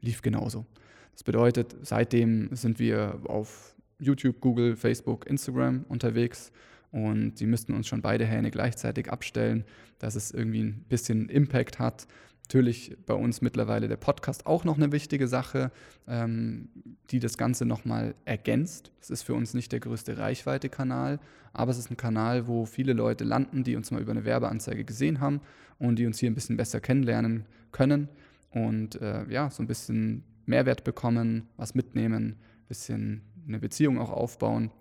lief 0.01 0.21
genauso. 0.21 0.65
Das 1.13 1.23
bedeutet, 1.23 1.75
seitdem 1.81 2.55
sind 2.55 2.79
wir 2.79 3.19
auf 3.25 3.75
YouTube, 3.99 4.39
Google, 4.39 4.75
Facebook, 4.75 5.25
Instagram 5.25 5.85
unterwegs 5.89 6.51
und 6.91 7.37
sie 7.37 7.47
müssten 7.47 7.73
uns 7.73 7.87
schon 7.87 8.01
beide 8.01 8.25
Hähne 8.25 8.51
gleichzeitig 8.51 9.11
abstellen, 9.11 9.65
dass 9.99 10.15
es 10.15 10.31
irgendwie 10.31 10.63
ein 10.63 10.85
bisschen 10.87 11.29
Impact 11.29 11.79
hat. 11.79 12.07
Natürlich 12.47 12.95
bei 13.05 13.13
uns 13.13 13.41
mittlerweile 13.41 13.89
der 13.89 13.97
Podcast 13.97 14.45
auch 14.45 14.63
noch 14.63 14.77
eine 14.77 14.93
wichtige 14.93 15.27
Sache, 15.27 15.69
ähm, 16.07 16.69
die 17.11 17.19
das 17.19 17.37
Ganze 17.37 17.65
nochmal 17.65 18.15
ergänzt. 18.23 18.93
Es 19.01 19.09
ist 19.09 19.23
für 19.23 19.33
uns 19.33 19.53
nicht 19.53 19.73
der 19.73 19.81
größte 19.81 20.17
Reichweite-Kanal, 20.17 21.19
aber 21.51 21.71
es 21.71 21.77
ist 21.77 21.91
ein 21.91 21.97
Kanal, 21.97 22.47
wo 22.47 22.65
viele 22.65 22.93
Leute 22.93 23.25
landen, 23.25 23.65
die 23.65 23.75
uns 23.75 23.91
mal 23.91 24.01
über 24.01 24.13
eine 24.13 24.23
Werbeanzeige 24.23 24.85
gesehen 24.85 25.19
haben 25.19 25.41
und 25.77 25.99
die 25.99 26.05
uns 26.05 26.19
hier 26.19 26.31
ein 26.31 26.35
bisschen 26.35 26.55
besser 26.55 26.79
kennenlernen 26.79 27.45
können 27.73 28.07
und 28.51 29.01
äh, 29.01 29.25
ja, 29.29 29.49
so 29.49 29.61
ein 29.61 29.67
bisschen 29.67 30.23
Mehrwert 30.45 30.85
bekommen, 30.85 31.49
was 31.57 31.75
mitnehmen, 31.75 32.37
ein 32.37 32.67
bisschen 32.69 33.23
eine 33.45 33.59
Beziehung 33.59 33.99
auch 33.99 34.11
aufbauen. 34.11 34.71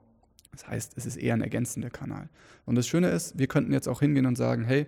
Das 0.52 0.68
heißt, 0.68 0.96
es 0.96 1.05
ist 1.05 1.16
eher 1.16 1.35
ein 1.35 1.42
ergänzender 1.42 1.90
Kanal. 1.90 2.29
Und 2.64 2.76
das 2.76 2.87
Schöne 2.87 3.09
ist, 3.09 3.37
wir 3.37 3.48
könnten 3.48 3.72
jetzt 3.72 3.88
auch 3.88 3.98
hingehen 3.98 4.26
und 4.26 4.37
sagen, 4.37 4.62
hey, 4.62 4.87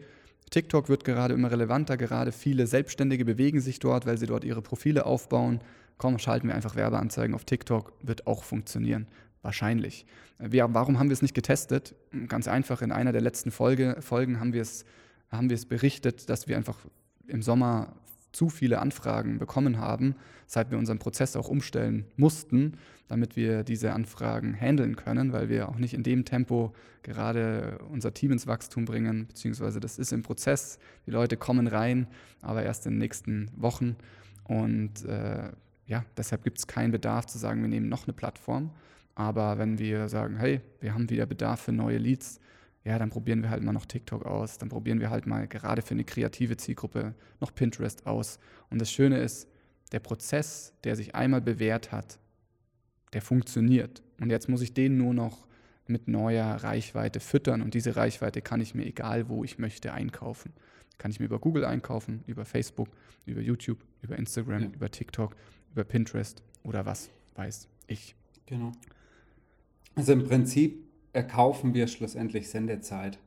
TikTok 0.50 0.88
wird 0.88 1.04
gerade 1.04 1.34
immer 1.34 1.50
relevanter, 1.50 1.96
gerade 1.96 2.32
viele 2.32 2.66
Selbstständige 2.66 3.24
bewegen 3.24 3.60
sich 3.60 3.78
dort, 3.78 4.06
weil 4.06 4.18
sie 4.18 4.26
dort 4.26 4.44
ihre 4.44 4.62
Profile 4.62 5.06
aufbauen. 5.06 5.60
Komm, 5.96 6.18
schalten 6.18 6.48
wir 6.48 6.54
einfach 6.54 6.76
Werbeanzeigen 6.76 7.34
auf 7.34 7.44
TikTok, 7.44 7.92
wird 8.02 8.26
auch 8.26 8.44
funktionieren. 8.44 9.06
Wahrscheinlich. 9.42 10.04
Wir, 10.38 10.72
warum 10.74 10.98
haben 10.98 11.08
wir 11.08 11.14
es 11.14 11.22
nicht 11.22 11.34
getestet? 11.34 11.94
Ganz 12.28 12.48
einfach, 12.48 12.82
in 12.82 12.92
einer 12.92 13.12
der 13.12 13.20
letzten 13.20 13.50
Folge, 13.50 13.96
Folgen 14.00 14.40
haben 14.40 14.52
wir, 14.52 14.62
es, 14.62 14.84
haben 15.30 15.48
wir 15.48 15.54
es 15.54 15.66
berichtet, 15.66 16.28
dass 16.28 16.48
wir 16.48 16.56
einfach 16.56 16.78
im 17.26 17.42
Sommer 17.42 17.94
zu 18.32 18.48
viele 18.48 18.80
Anfragen 18.80 19.38
bekommen 19.38 19.78
haben, 19.78 20.14
seit 20.46 20.70
wir 20.70 20.78
unseren 20.78 20.98
Prozess 20.98 21.36
auch 21.36 21.48
umstellen 21.48 22.04
mussten, 22.16 22.74
damit 23.08 23.36
wir 23.36 23.64
diese 23.64 23.92
Anfragen 23.92 24.54
handeln 24.54 24.96
können, 24.96 25.32
weil 25.32 25.48
wir 25.48 25.68
auch 25.68 25.78
nicht 25.78 25.94
in 25.94 26.02
dem 26.02 26.24
Tempo 26.24 26.74
gerade 27.02 27.78
unser 27.90 28.12
Team 28.12 28.32
ins 28.32 28.46
Wachstum 28.46 28.84
bringen, 28.84 29.26
beziehungsweise 29.28 29.80
das 29.80 29.98
ist 29.98 30.12
im 30.12 30.22
Prozess. 30.22 30.78
Die 31.06 31.10
Leute 31.10 31.36
kommen 31.36 31.66
rein, 31.66 32.06
aber 32.42 32.62
erst 32.62 32.86
in 32.86 32.92
den 32.92 32.98
nächsten 32.98 33.50
Wochen. 33.56 33.96
Und 34.44 35.04
äh, 35.04 35.50
ja, 35.86 36.04
deshalb 36.16 36.44
gibt 36.44 36.58
es 36.58 36.66
keinen 36.66 36.92
Bedarf 36.92 37.26
zu 37.26 37.38
sagen, 37.38 37.62
wir 37.62 37.68
nehmen 37.68 37.88
noch 37.88 38.06
eine 38.06 38.12
Plattform. 38.12 38.70
Aber 39.14 39.58
wenn 39.58 39.78
wir 39.78 40.08
sagen, 40.08 40.36
hey, 40.36 40.60
wir 40.80 40.94
haben 40.94 41.10
wieder 41.10 41.26
Bedarf 41.26 41.62
für 41.62 41.72
neue 41.72 41.98
Leads, 41.98 42.40
ja, 42.84 42.98
dann 42.98 43.10
probieren 43.10 43.42
wir 43.42 43.50
halt 43.50 43.62
mal 43.62 43.72
noch 43.72 43.86
TikTok 43.86 44.24
aus, 44.24 44.58
dann 44.58 44.68
probieren 44.68 45.00
wir 45.00 45.10
halt 45.10 45.26
mal 45.26 45.46
gerade 45.46 45.82
für 45.82 45.92
eine 45.92 46.04
kreative 46.04 46.56
Zielgruppe 46.56 47.14
noch 47.40 47.54
Pinterest 47.54 48.06
aus. 48.06 48.38
Und 48.70 48.80
das 48.80 48.90
Schöne 48.90 49.18
ist, 49.18 49.48
der 49.92 50.00
Prozess, 50.00 50.74
der 50.84 50.96
sich 50.96 51.14
einmal 51.14 51.40
bewährt 51.40 51.92
hat, 51.92 52.18
der 53.12 53.22
funktioniert. 53.22 54.02
Und 54.20 54.30
jetzt 54.30 54.48
muss 54.48 54.62
ich 54.62 54.74
den 54.74 54.96
nur 54.96 55.14
noch 55.14 55.46
mit 55.86 56.06
neuer 56.08 56.46
Reichweite 56.46 57.20
füttern 57.20 57.62
und 57.62 57.74
diese 57.74 57.96
Reichweite 57.96 58.42
kann 58.42 58.60
ich 58.60 58.74
mir 58.74 58.84
egal 58.84 59.28
wo 59.28 59.44
ich 59.44 59.58
möchte 59.58 59.92
einkaufen. 59.92 60.52
Kann 60.98 61.10
ich 61.10 61.20
mir 61.20 61.26
über 61.26 61.38
Google 61.38 61.64
einkaufen, 61.64 62.24
über 62.26 62.44
Facebook, 62.44 62.88
über 63.24 63.40
YouTube, 63.40 63.78
über 64.02 64.18
Instagram, 64.18 64.62
ja. 64.62 64.68
über 64.68 64.90
TikTok, 64.90 65.34
über 65.72 65.84
Pinterest 65.84 66.42
oder 66.62 66.84
was 66.84 67.08
weiß 67.36 67.68
ich. 67.86 68.14
Genau. 68.46 68.72
Also 69.94 70.12
im 70.12 70.24
Prinzip 70.24 70.87
erkaufen 71.18 71.74
wir 71.74 71.88
schlussendlich 71.88 72.48
Sendezeit. 72.48 73.18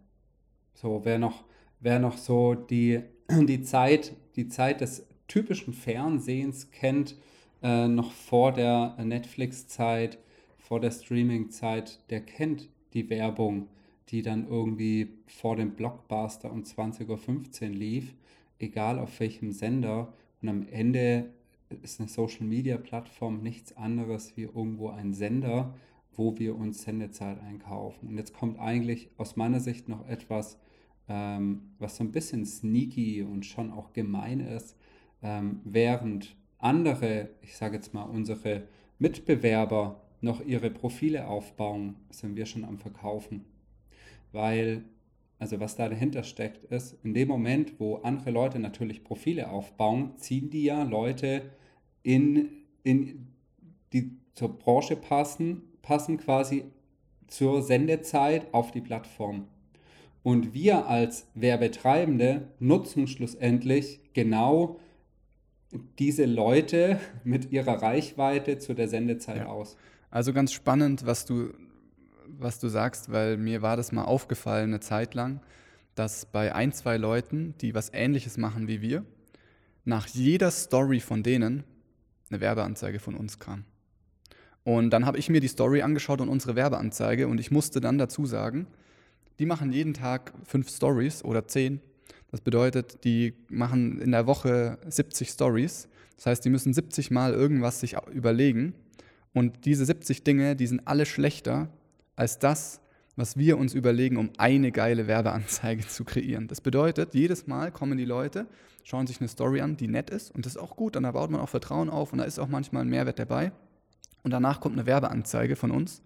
So, 0.73 1.01
wer 1.03 1.19
noch, 1.19 1.43
wer 1.81 1.99
noch 1.99 2.17
so 2.17 2.55
die, 2.55 3.01
die, 3.29 3.63
Zeit, 3.63 4.13
die 4.37 4.47
Zeit 4.47 4.79
des 4.79 5.05
typischen 5.27 5.73
Fernsehens 5.73 6.71
kennt, 6.71 7.17
äh, 7.61 7.89
noch 7.89 8.13
vor 8.13 8.53
der 8.53 8.95
Netflix-Zeit, 9.03 10.19
vor 10.57 10.79
der 10.79 10.91
Streaming-Zeit, 10.91 11.99
der 12.09 12.21
kennt 12.21 12.69
die 12.93 13.09
Werbung, 13.09 13.67
die 14.07 14.21
dann 14.21 14.47
irgendwie 14.47 15.09
vor 15.27 15.57
dem 15.57 15.71
Blockbuster 15.71 16.49
um 16.49 16.63
20.15 16.63 17.61
Uhr 17.61 17.69
lief, 17.75 18.15
egal 18.57 18.99
auf 18.99 19.19
welchem 19.19 19.51
Sender. 19.51 20.13
Und 20.41 20.47
am 20.47 20.65
Ende 20.71 21.29
ist 21.83 21.99
eine 21.99 22.07
Social-Media-Plattform 22.07 23.43
nichts 23.43 23.75
anderes 23.75 24.37
wie 24.37 24.43
irgendwo 24.43 24.91
ein 24.91 25.13
Sender, 25.13 25.73
wo 26.15 26.37
wir 26.37 26.55
uns 26.55 26.83
Sendezeit 26.83 27.39
einkaufen. 27.41 28.09
Und 28.09 28.17
jetzt 28.17 28.33
kommt 28.33 28.59
eigentlich 28.59 29.09
aus 29.17 29.35
meiner 29.35 29.59
Sicht 29.59 29.87
noch 29.87 30.07
etwas, 30.07 30.59
ähm, 31.07 31.73
was 31.79 31.97
so 31.97 32.03
ein 32.03 32.11
bisschen 32.11 32.45
sneaky 32.45 33.23
und 33.23 33.45
schon 33.45 33.71
auch 33.71 33.93
gemein 33.93 34.39
ist, 34.39 34.75
ähm, 35.23 35.61
während 35.63 36.35
andere, 36.57 37.29
ich 37.41 37.55
sage 37.55 37.75
jetzt 37.75 37.93
mal 37.93 38.03
unsere 38.03 38.63
Mitbewerber 38.99 40.01
noch 40.21 40.45
ihre 40.45 40.69
Profile 40.69 41.27
aufbauen, 41.27 41.95
sind 42.09 42.35
wir 42.35 42.45
schon 42.45 42.63
am 42.63 42.77
Verkaufen. 42.77 43.45
Weil, 44.31 44.83
also 45.39 45.59
was 45.59 45.75
da 45.75 45.89
dahinter 45.89 46.23
steckt, 46.23 46.65
ist, 46.65 46.97
in 47.03 47.13
dem 47.13 47.27
Moment, 47.27 47.79
wo 47.79 47.95
andere 47.97 48.31
Leute 48.31 48.59
natürlich 48.59 49.03
Profile 49.03 49.49
aufbauen, 49.49 50.11
ziehen 50.17 50.49
die 50.49 50.63
ja 50.63 50.83
Leute 50.83 51.51
in, 52.03 52.49
in 52.83 53.27
die 53.93 54.17
zur 54.33 54.57
Branche 54.57 54.95
passen 54.95 55.63
passen 55.81 56.17
quasi 56.17 56.65
zur 57.27 57.61
Sendezeit 57.61 58.53
auf 58.53 58.71
die 58.71 58.81
Plattform. 58.81 59.47
Und 60.23 60.53
wir 60.53 60.87
als 60.87 61.27
Werbetreibende 61.33 62.47
nutzen 62.59 63.07
schlussendlich 63.07 63.99
genau 64.13 64.79
diese 65.99 66.25
Leute 66.25 66.99
mit 67.23 67.51
ihrer 67.51 67.81
Reichweite 67.81 68.59
zu 68.59 68.73
der 68.73 68.87
Sendezeit 68.87 69.37
ja. 69.37 69.45
aus. 69.47 69.77
Also 70.09 70.33
ganz 70.33 70.51
spannend, 70.51 71.05
was 71.05 71.25
du, 71.25 71.53
was 72.27 72.59
du 72.59 72.67
sagst, 72.67 73.11
weil 73.11 73.37
mir 73.37 73.61
war 73.61 73.77
das 73.77 73.91
mal 73.91 74.03
aufgefallen 74.03 74.71
eine 74.71 74.79
Zeit 74.81 75.13
lang, 75.13 75.39
dass 75.95 76.25
bei 76.25 76.53
ein, 76.53 76.73
zwei 76.73 76.97
Leuten, 76.97 77.55
die 77.61 77.73
was 77.73 77.91
ähnliches 77.93 78.37
machen 78.37 78.67
wie 78.67 78.81
wir, 78.81 79.05
nach 79.85 80.07
jeder 80.07 80.51
Story 80.51 80.99
von 80.99 81.23
denen 81.23 81.63
eine 82.29 82.41
Werbeanzeige 82.41 82.99
von 82.99 83.15
uns 83.15 83.39
kam. 83.39 83.65
Und 84.63 84.91
dann 84.91 85.05
habe 85.05 85.17
ich 85.17 85.29
mir 85.29 85.41
die 85.41 85.47
Story 85.47 85.81
angeschaut 85.81 86.21
und 86.21 86.29
unsere 86.29 86.55
Werbeanzeige 86.55 87.27
und 87.27 87.39
ich 87.39 87.51
musste 87.51 87.81
dann 87.81 87.97
dazu 87.97 88.25
sagen, 88.25 88.67
die 89.39 89.45
machen 89.45 89.71
jeden 89.71 89.93
Tag 89.93 90.33
fünf 90.45 90.69
Stories 90.69 91.23
oder 91.23 91.47
zehn. 91.47 91.81
Das 92.29 92.41
bedeutet, 92.41 93.03
die 93.03 93.33
machen 93.49 93.99
in 93.99 94.11
der 94.11 94.27
Woche 94.27 94.77
70 94.87 95.29
Stories. 95.29 95.87
Das 96.15 96.27
heißt, 96.27 96.45
die 96.45 96.49
müssen 96.49 96.73
70 96.73 97.09
Mal 97.09 97.33
irgendwas 97.33 97.79
sich 97.79 97.95
überlegen. 98.13 98.73
Und 99.33 99.65
diese 99.65 99.85
70 99.85 100.23
Dinge, 100.23 100.55
die 100.55 100.67
sind 100.67 100.87
alle 100.87 101.05
schlechter 101.05 101.69
als 102.15 102.37
das, 102.37 102.81
was 103.15 103.37
wir 103.37 103.57
uns 103.57 103.73
überlegen, 103.73 104.17
um 104.17 104.29
eine 104.37 104.71
geile 104.71 105.07
Werbeanzeige 105.07 105.87
zu 105.87 106.05
kreieren. 106.05 106.47
Das 106.47 106.61
bedeutet, 106.61 107.15
jedes 107.15 107.47
Mal 107.47 107.71
kommen 107.71 107.97
die 107.97 108.05
Leute, 108.05 108.45
schauen 108.83 109.07
sich 109.07 109.19
eine 109.19 109.27
Story 109.27 109.61
an, 109.61 109.75
die 109.75 109.87
nett 109.87 110.09
ist 110.09 110.33
und 110.33 110.45
das 110.45 110.53
ist 110.55 110.61
auch 110.61 110.75
gut, 110.75 110.95
dann 110.95 111.03
baut 111.11 111.31
man 111.31 111.41
auch 111.41 111.49
Vertrauen 111.49 111.89
auf 111.89 112.13
und 112.13 112.19
da 112.19 112.25
ist 112.25 112.39
auch 112.39 112.47
manchmal 112.47 112.83
ein 112.83 112.89
Mehrwert 112.89 113.19
dabei 113.19 113.51
und 114.23 114.31
danach 114.31 114.59
kommt 114.59 114.77
eine 114.77 114.85
Werbeanzeige 114.85 115.55
von 115.55 115.71
uns, 115.71 116.01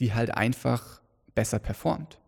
die 0.00 0.14
halt 0.14 0.36
einfach 0.36 1.00
besser 1.34 1.58
performt, 1.58 2.20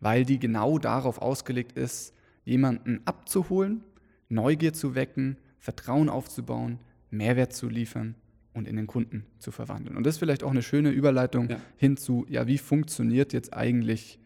weil 0.00 0.24
die 0.24 0.38
genau 0.38 0.78
darauf 0.78 1.20
ausgelegt 1.20 1.72
ist, 1.72 2.14
jemanden 2.44 3.00
abzuholen, 3.04 3.82
Neugier 4.28 4.72
zu 4.72 4.94
wecken, 4.94 5.38
Vertrauen 5.58 6.08
aufzubauen, 6.08 6.78
Mehrwert 7.10 7.52
zu 7.52 7.68
liefern 7.68 8.14
und 8.52 8.68
in 8.68 8.76
den 8.76 8.86
Kunden 8.86 9.24
zu 9.38 9.50
verwandeln. 9.50 9.96
Und 9.96 10.04
das 10.04 10.14
ist 10.14 10.18
vielleicht 10.18 10.42
auch 10.42 10.50
eine 10.50 10.62
schöne 10.62 10.90
Überleitung 10.90 11.48
ja. 11.50 11.56
hin 11.76 11.96
zu, 11.96 12.26
ja, 12.28 12.46
wie 12.46 12.58
funktioniert 12.58 13.32
jetzt 13.32 13.54
eigentlich 13.54 14.18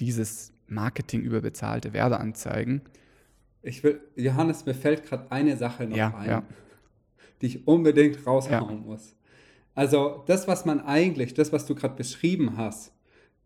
dieses 0.00 0.52
Marketing 0.66 1.22
über 1.22 1.40
bezahlte 1.40 1.92
Werbeanzeigen? 1.92 2.82
Ich 3.62 3.84
will, 3.84 4.00
Johannes, 4.16 4.66
mir 4.66 4.74
fällt 4.74 5.04
gerade 5.04 5.30
eine 5.30 5.56
Sache 5.56 5.86
noch 5.86 5.96
ja, 5.96 6.14
ein, 6.16 6.28
ja. 6.28 6.42
die 7.40 7.46
ich 7.46 7.66
unbedingt 7.66 8.26
raushauen 8.26 8.84
muss. 8.84 9.14
Also 9.74 10.22
das, 10.26 10.46
was 10.48 10.64
man 10.64 10.80
eigentlich, 10.80 11.34
das, 11.34 11.52
was 11.52 11.66
du 11.66 11.74
gerade 11.74 11.94
beschrieben 11.94 12.56
hast, 12.56 12.92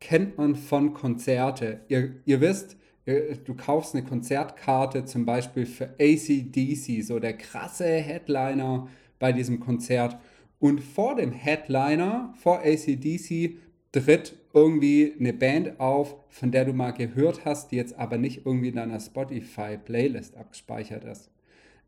kennt 0.01 0.37
man 0.37 0.57
von 0.57 0.93
Konzerte. 0.93 1.81
Ihr, 1.89 2.17
ihr 2.25 2.41
wisst, 2.41 2.77
du 3.07 3.55
kaufst 3.55 3.95
eine 3.95 4.05
Konzertkarte 4.05 5.05
zum 5.05 5.25
Beispiel 5.25 5.67
für 5.67 5.95
ACDC, 6.01 7.03
so 7.03 7.19
der 7.21 7.37
krasse 7.37 7.87
Headliner 7.87 8.89
bei 9.19 9.33
diesem 9.33 9.61
Konzert. 9.61 10.17
Und 10.59 10.81
vor 10.81 11.15
dem 11.15 11.33
Headliner, 11.33 12.35
vor 12.39 12.61
ACDC, 12.61 13.59
tritt 13.93 14.37
irgendwie 14.53 15.15
eine 15.19 15.33
Band 15.33 15.79
auf, 15.79 16.17
von 16.29 16.51
der 16.51 16.65
du 16.65 16.73
mal 16.73 16.91
gehört 16.91 17.45
hast, 17.45 17.71
die 17.71 17.77
jetzt 17.77 17.97
aber 17.99 18.19
nicht 18.19 18.45
irgendwie 18.45 18.69
in 18.69 18.77
deiner 18.77 18.99
Spotify-Playlist 18.99 20.37
abgespeichert 20.37 21.05
ist. 21.05 21.31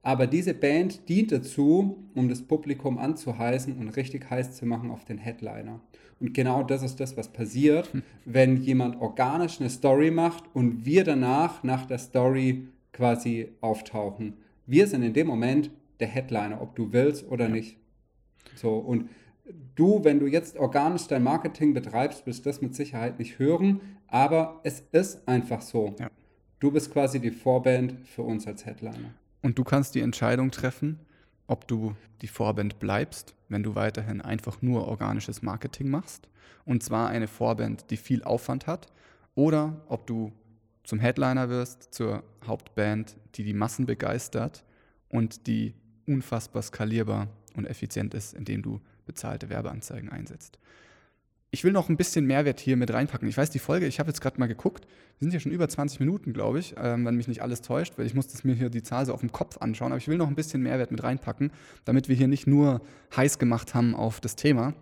Aber 0.09 0.27
diese 0.27 0.55
Band 0.55 1.07
dient 1.11 1.33
dazu, 1.33 1.99
um 2.15 2.31
das 2.31 2.41
Publikum 2.41 2.97
anzuheißen 2.97 3.77
und 3.77 3.91
richtig 3.91 4.31
heiß 4.31 4.57
zu 4.57 4.65
machen 4.65 4.91
auf 4.91 5.05
den 5.05 5.19
Headliner. 5.19 5.81
Und 6.19 6.33
genau 6.33 6.63
das 6.63 6.83
ist 6.83 6.99
das, 6.99 7.19
was 7.19 7.29
passiert, 7.29 7.91
wenn 8.25 8.57
jemand 8.57 9.03
organisch 9.03 9.61
eine 9.61 9.69
Story 9.69 10.11
macht 10.11 10.45
und 10.55 10.87
wir 10.87 11.05
danach 11.05 11.63
nach 11.63 11.85
der 11.85 11.99
Story 11.99 12.69
quasi 12.91 13.51
auftauchen. 13.61 14.33
Wir 14.65 14.87
sind 14.87 15.03
in 15.03 15.13
dem 15.13 15.27
Moment 15.27 15.71
der 16.01 16.09
Headliner, 16.09 16.63
ob 16.63 16.75
du 16.75 16.91
willst 16.91 17.31
oder 17.31 17.51
nicht. 17.51 17.77
So, 18.55 18.79
und 18.79 19.11
du, 19.75 20.05
wenn 20.05 20.21
du 20.21 20.27
jetzt 20.27 20.57
organisch 20.57 21.07
dein 21.07 21.23
Marketing 21.23 21.75
betreibst, 21.75 22.27
wirst 22.27 22.47
das 22.47 22.63
mit 22.63 22.75
Sicherheit 22.75 23.19
nicht 23.19 23.39
hören, 23.39 23.83
aber 24.07 24.61
es 24.65 24.83
ist 24.91 25.29
einfach 25.29 25.61
so. 25.61 25.95
Ja. 26.01 26.09
Du 26.61 26.71
bist 26.71 26.95
quasi 26.95 27.21
die 27.21 27.31
Vorband 27.31 27.95
für 28.07 28.23
uns 28.23 28.47
als 28.47 28.65
Headliner. 28.65 29.13
Und 29.43 29.59
du 29.59 29.65
kannst 29.65 29.95
die 29.95 30.01
Entscheidung 30.01 30.51
treffen, 30.51 30.99
ob 31.47 31.67
du 31.69 31.97
die 32.21 32.29
Vorband 32.29 32.79
bleibst, 32.79 33.35
wenn 33.49 33.63
du 33.63 33.75
weiterhin 33.75 34.21
einfach 34.21 34.61
nur 34.63 34.87
organisches 34.87 35.43
Marketing 35.43 35.89
machst. 35.89 36.29
Und 36.65 36.83
zwar 36.83 37.09
eine 37.09 37.29
Vorband, 37.29 37.91
die 37.91 37.97
viel 37.97 38.23
Aufwand 38.23 38.67
hat. 38.67 38.87
Oder 39.35 39.81
ob 39.89 40.07
du 40.07 40.33
zum 40.85 40.99
Headliner 40.99 41.49
wirst, 41.49 41.95
zur 41.95 42.25
Hauptband, 42.47 43.17
die 43.35 43.45
die 43.45 43.55
Massen 43.55 43.87
begeistert 43.87 44.65
und 45.09 45.47
die 45.47 45.75
unfassbar 46.07 46.63
skalierbar 46.63 47.29
und 47.55 47.67
effizient 47.67 48.15
ist, 48.15 48.35
indem 48.35 48.63
du 48.63 48.81
bezahlte 49.07 49.49
Werbeanzeigen 49.49 50.11
einsetzt. 50.11 50.59
Ich 51.51 51.65
will 51.65 51.73
noch 51.73 51.89
ein 51.89 51.97
bisschen 51.97 52.27
Mehrwert 52.27 52.61
hier 52.61 52.77
mit 52.77 52.93
reinpacken. 52.93 53.27
Ich 53.27 53.37
weiß, 53.37 53.49
die 53.49 53.59
Folge, 53.59 53.87
ich 53.87 53.99
habe 53.99 54.11
jetzt 54.11 54.21
gerade 54.21 54.39
mal 54.39 54.49
geguckt, 54.49 54.85
wir 55.19 55.25
sind 55.25 55.33
ja 55.33 55.41
schon 55.41 55.51
über 55.51 55.67
20 55.67 55.99
Minuten, 55.99 56.35
glaube 56.35 56.59
ich, 56.59 56.75
ähm, 56.77 57.07
wenn 57.07 57.17
mich 57.17 57.27
nicht 57.27 57.41
alles 57.41 57.63
täuscht, 57.63 57.95
weil 57.97 58.05
ich 58.05 58.15
muss 58.15 58.29
das 58.29 58.45
mir 58.45 58.55
hier 58.55 58.69
die 58.69 58.83
Zahl 58.83 59.07
so 59.07 59.15
auf 59.15 59.21
dem 59.21 59.33
Kopf 59.33 59.57
anschauen, 59.59 59.93
aber 59.93 59.99
ich 59.99 60.09
will 60.09 60.19
noch 60.19 60.29
ein 60.29 60.35
bisschen 60.35 60.63
Mehrwert 60.63 60.91
mit 60.91 61.03
reinpacken, 61.03 61.51
damit 61.87 62.11
wir 62.11 62.17
hier 62.17 62.29
nicht 62.29 62.47
nur 62.47 62.83
heiß 63.17 63.39
gemacht 63.39 63.75
haben 63.75 63.95
auf 63.95 64.21
das 64.21 64.37
Thema. 64.37 64.75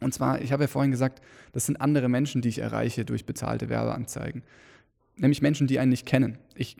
Und 0.00 0.14
zwar, 0.14 0.40
ich 0.40 0.52
habe 0.52 0.64
ja 0.64 0.68
vorhin 0.68 0.90
gesagt, 0.90 1.20
das 1.52 1.66
sind 1.66 1.80
andere 1.82 2.08
Menschen, 2.08 2.40
die 2.40 2.48
ich 2.48 2.58
erreiche 2.58 3.04
durch 3.04 3.26
bezahlte 3.26 3.68
Werbeanzeigen. 3.68 4.42
Nämlich 5.16 5.42
Menschen, 5.42 5.66
die 5.66 5.78
einen 5.78 5.90
nicht 5.90 6.06
kennen. 6.06 6.38
Ich, 6.54 6.78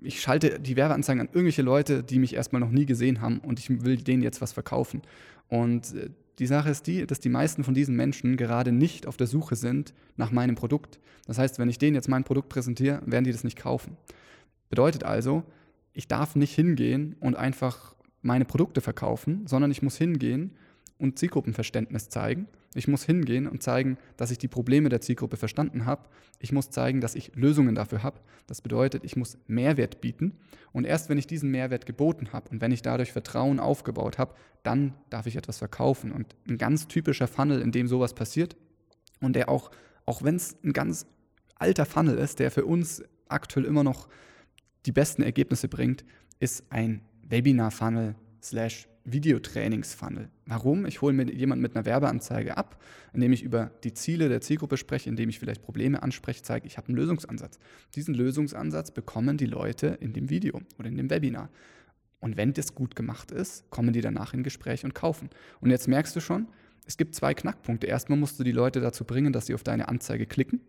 ich 0.00 0.20
schalte 0.20 0.60
die 0.60 0.76
Werbeanzeigen 0.76 1.20
an 1.20 1.28
irgendwelche 1.28 1.62
Leute, 1.62 2.02
die 2.02 2.18
mich 2.18 2.34
erstmal 2.34 2.60
noch 2.60 2.70
nie 2.70 2.86
gesehen 2.86 3.20
haben 3.20 3.38
und 3.38 3.58
ich 3.58 3.84
will 3.84 3.98
denen 3.98 4.22
jetzt 4.22 4.40
was 4.40 4.52
verkaufen. 4.52 5.02
Und 5.48 5.94
äh, 5.94 6.10
die 6.38 6.46
Sache 6.46 6.70
ist 6.70 6.86
die, 6.86 7.06
dass 7.06 7.20
die 7.20 7.28
meisten 7.28 7.64
von 7.64 7.74
diesen 7.74 7.96
Menschen 7.96 8.36
gerade 8.36 8.72
nicht 8.72 9.06
auf 9.06 9.16
der 9.16 9.26
Suche 9.26 9.56
sind 9.56 9.94
nach 10.16 10.30
meinem 10.30 10.54
Produkt. 10.54 10.98
Das 11.26 11.38
heißt, 11.38 11.58
wenn 11.58 11.68
ich 11.68 11.78
denen 11.78 11.94
jetzt 11.94 12.08
mein 12.08 12.24
Produkt 12.24 12.48
präsentiere, 12.48 13.02
werden 13.06 13.24
die 13.24 13.32
das 13.32 13.44
nicht 13.44 13.58
kaufen. 13.58 13.96
Bedeutet 14.68 15.04
also, 15.04 15.44
ich 15.92 16.08
darf 16.08 16.36
nicht 16.36 16.54
hingehen 16.54 17.16
und 17.20 17.36
einfach 17.36 17.94
meine 18.20 18.44
Produkte 18.44 18.80
verkaufen, 18.80 19.46
sondern 19.46 19.70
ich 19.70 19.82
muss 19.82 19.96
hingehen 19.96 20.52
und 20.98 21.18
Zielgruppenverständnis 21.18 22.10
zeigen. 22.10 22.48
Ich 22.76 22.88
muss 22.88 23.04
hingehen 23.04 23.46
und 23.46 23.62
zeigen, 23.62 23.98
dass 24.16 24.30
ich 24.30 24.38
die 24.38 24.48
Probleme 24.48 24.88
der 24.88 25.00
Zielgruppe 25.00 25.36
verstanden 25.36 25.86
habe. 25.86 26.08
Ich 26.38 26.52
muss 26.52 26.70
zeigen, 26.70 27.00
dass 27.00 27.14
ich 27.14 27.34
Lösungen 27.34 27.74
dafür 27.74 28.02
habe. 28.02 28.20
Das 28.46 28.60
bedeutet, 28.60 29.04
ich 29.04 29.16
muss 29.16 29.38
Mehrwert 29.46 30.00
bieten. 30.00 30.34
Und 30.72 30.84
erst 30.84 31.08
wenn 31.08 31.18
ich 31.18 31.26
diesen 31.26 31.50
Mehrwert 31.50 31.86
geboten 31.86 32.32
habe 32.32 32.50
und 32.50 32.60
wenn 32.60 32.72
ich 32.72 32.82
dadurch 32.82 33.12
Vertrauen 33.12 33.60
aufgebaut 33.60 34.18
habe, 34.18 34.34
dann 34.62 34.94
darf 35.10 35.26
ich 35.26 35.36
etwas 35.36 35.58
verkaufen. 35.58 36.12
Und 36.12 36.36
ein 36.48 36.58
ganz 36.58 36.88
typischer 36.88 37.28
Funnel, 37.28 37.60
in 37.60 37.72
dem 37.72 37.88
sowas 37.88 38.14
passiert 38.14 38.56
und 39.20 39.34
der 39.34 39.48
auch, 39.48 39.70
auch 40.04 40.22
wenn 40.22 40.36
es 40.36 40.56
ein 40.62 40.72
ganz 40.72 41.06
alter 41.54 41.86
Funnel 41.86 42.18
ist, 42.18 42.38
der 42.38 42.50
für 42.50 42.64
uns 42.64 43.02
aktuell 43.28 43.64
immer 43.64 43.84
noch 43.84 44.08
die 44.84 44.92
besten 44.92 45.22
Ergebnisse 45.22 45.68
bringt, 45.68 46.04
ist 46.38 46.64
ein 46.70 47.00
Webinar-Funnel 47.28 48.14
slash 48.42 48.88
Videotrainings-Funnel. 49.06 50.28
Warum? 50.46 50.84
Ich 50.84 51.00
hole 51.00 51.14
mir 51.14 51.30
jemanden 51.32 51.62
mit 51.62 51.74
einer 51.74 51.86
Werbeanzeige 51.86 52.56
ab, 52.56 52.82
indem 53.12 53.32
ich 53.32 53.42
über 53.42 53.70
die 53.84 53.94
Ziele 53.94 54.28
der 54.28 54.40
Zielgruppe 54.40 54.76
spreche, 54.76 55.08
indem 55.08 55.28
ich 55.28 55.38
vielleicht 55.38 55.62
Probleme 55.62 56.02
anspreche, 56.02 56.42
zeige, 56.42 56.66
ich 56.66 56.76
habe 56.76 56.88
einen 56.88 56.96
Lösungsansatz. 56.96 57.58
Diesen 57.94 58.14
Lösungsansatz 58.14 58.90
bekommen 58.90 59.36
die 59.36 59.46
Leute 59.46 59.98
in 60.00 60.12
dem 60.12 60.28
Video 60.28 60.60
oder 60.78 60.88
in 60.88 60.96
dem 60.96 61.08
Webinar. 61.08 61.48
Und 62.20 62.36
wenn 62.36 62.52
das 62.52 62.74
gut 62.74 62.96
gemacht 62.96 63.30
ist, 63.30 63.70
kommen 63.70 63.92
die 63.92 64.00
danach 64.00 64.34
in 64.34 64.42
Gespräch 64.42 64.84
und 64.84 64.94
kaufen. 64.94 65.30
Und 65.60 65.70
jetzt 65.70 65.86
merkst 65.86 66.16
du 66.16 66.20
schon, 66.20 66.48
es 66.86 66.96
gibt 66.96 67.14
zwei 67.14 67.34
Knackpunkte. 67.34 67.86
Erstmal 67.86 68.18
musst 68.18 68.38
du 68.38 68.44
die 68.44 68.52
Leute 68.52 68.80
dazu 68.80 69.04
bringen, 69.04 69.32
dass 69.32 69.46
sie 69.46 69.54
auf 69.54 69.62
deine 69.62 69.88
Anzeige 69.88 70.26
klicken. 70.26 70.60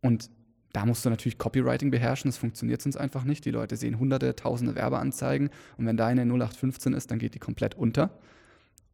Und 0.00 0.30
da 0.72 0.84
musst 0.84 1.04
du 1.04 1.10
natürlich 1.10 1.38
Copywriting 1.38 1.90
beherrschen, 1.90 2.28
das 2.28 2.36
funktioniert 2.36 2.82
sonst 2.82 2.96
einfach 2.96 3.24
nicht. 3.24 3.44
Die 3.44 3.50
Leute 3.50 3.76
sehen 3.76 3.98
hunderte, 3.98 4.36
tausende 4.36 4.74
Werbeanzeigen 4.74 5.50
und 5.78 5.86
wenn 5.86 5.96
deine 5.96 6.22
0815 6.22 6.92
ist, 6.92 7.10
dann 7.10 7.18
geht 7.18 7.34
die 7.34 7.38
komplett 7.38 7.74
unter. 7.74 8.10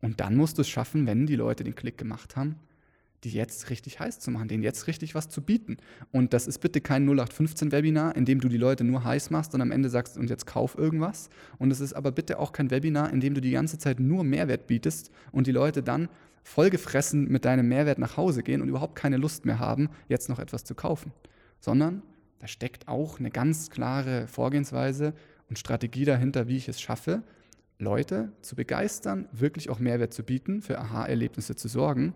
Und 0.01 0.21
dann 0.21 0.37
musst 0.37 0.59
du 0.59 0.63
es 0.63 0.69
schaffen, 0.69 1.07
wenn 1.07 1.27
die 1.27 1.37
Leute 1.37 1.65
den 1.65 1.75
Klick 1.75 1.97
gemacht 1.97 2.37
haben, 2.37 2.57
die 3.25 3.31
jetzt 3.31 3.71
richtig 3.71 4.01
heiß 4.01 4.19
zu 4.19 4.31
machen, 4.33 4.49
denen 4.49 4.65
jetzt 4.65 4.89
richtig 4.89 5.15
was 5.15 5.29
zu 5.29 5.43
bieten. 5.43 5.77
Und 6.11 6.35
das 6.35 6.49
ist 6.49 6.59
bitte 6.59 6.81
kein 6.81 7.09
0815-Webinar, 7.09 8.17
in 8.17 8.25
dem 8.25 8.41
du 8.41 8.49
die 8.49 8.57
Leute 8.57 8.83
nur 8.83 9.05
heiß 9.05 9.31
machst 9.31 9.55
und 9.55 9.61
am 9.61 9.71
Ende 9.71 9.89
sagst, 9.89 10.19
und 10.19 10.29
jetzt 10.29 10.47
kauf 10.47 10.77
irgendwas. 10.77 11.31
Und 11.59 11.71
es 11.71 11.81
ist 11.81 11.93
aber 11.93 12.11
bitte 12.11 12.41
auch 12.41 12.53
kein 12.53 12.71
Webinar, 12.71 13.13
in 13.13 13.21
dem 13.21 13.35
du 13.35 13.41
die 13.41 13.53
ganze 13.53 13.79
Zeit 13.79 14.01
nur 14.01 14.25
Mehrwert 14.25 14.67
bietest 14.67 15.13
und 15.31 15.47
die 15.47 15.53
Leute 15.53 15.85
dann 15.85 16.09
vollgefressen 16.43 17.29
mit 17.29 17.45
deinem 17.45 17.69
Mehrwert 17.69 17.99
nach 18.01 18.17
Hause 18.17 18.43
gehen 18.43 18.61
und 18.61 18.69
überhaupt 18.69 18.97
keine 18.97 19.17
Lust 19.17 19.47
mehr 19.47 19.61
haben, 19.61 19.89
jetzt 20.09 20.29
noch 20.29 20.41
etwas 20.41 20.65
zu 20.65 20.75
kaufen 20.75 21.13
sondern 21.63 22.03
da 22.41 22.49
steckt 22.49 22.89
auch 22.89 23.21
eine 23.21 23.31
ganz 23.31 23.71
klare 23.71 24.27
Vorgehensweise 24.27 25.15
und 25.49 25.61
Strategie 25.61 26.05
dahinter, 26.05 26.49
wie 26.49 26.57
ich 26.57 26.69
es 26.69 26.81
schaffe, 26.81 27.23
Leute 27.79 28.33
zu 28.43 28.57
begeistern, 28.57 29.29
wirklich 29.33 29.71
auch 29.71 29.79
Mehrwert 29.79 30.13
zu 30.13 30.25
bieten, 30.25 30.61
für 30.61 30.79
Aha-Erlebnisse 30.81 31.55
zu 31.55 31.69
sorgen, 31.69 32.15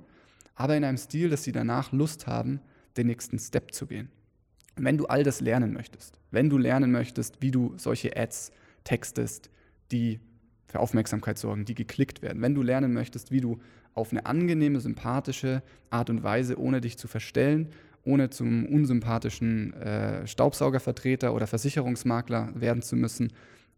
aber 0.56 0.76
in 0.76 0.82
einem 0.82 0.98
Stil, 0.98 1.30
dass 1.30 1.44
sie 1.44 1.52
danach 1.52 1.92
Lust 1.92 2.26
haben, 2.26 2.60
den 2.96 3.06
nächsten 3.06 3.38
Step 3.38 3.72
zu 3.72 3.86
gehen. 3.86 4.10
Und 4.76 4.84
wenn 4.84 4.98
du 4.98 5.06
all 5.06 5.22
das 5.22 5.40
lernen 5.40 5.72
möchtest, 5.72 6.18
wenn 6.32 6.50
du 6.50 6.58
lernen 6.58 6.90
möchtest, 6.90 7.40
wie 7.40 7.52
du 7.52 7.74
solche 7.76 8.16
Ads 8.16 8.50
textest, 8.82 9.50
die 9.92 10.18
für 10.66 10.80
Aufmerksamkeit 10.80 11.38
sorgen, 11.38 11.64
die 11.64 11.74
geklickt 11.74 12.20
werden, 12.20 12.42
wenn 12.42 12.54
du 12.54 12.62
lernen 12.62 12.92
möchtest, 12.92 13.30
wie 13.30 13.40
du 13.40 13.60
auf 13.94 14.10
eine 14.10 14.26
angenehme, 14.26 14.80
sympathische 14.80 15.62
Art 15.88 16.10
und 16.10 16.24
Weise, 16.24 16.58
ohne 16.58 16.80
dich 16.80 16.98
zu 16.98 17.06
verstellen 17.06 17.70
ohne 18.06 18.30
zum 18.30 18.66
unsympathischen 18.66 19.74
äh, 19.74 20.26
Staubsaugervertreter 20.26 21.34
oder 21.34 21.46
Versicherungsmakler 21.46 22.52
werden 22.54 22.82
zu 22.82 22.96
müssen, 22.96 23.32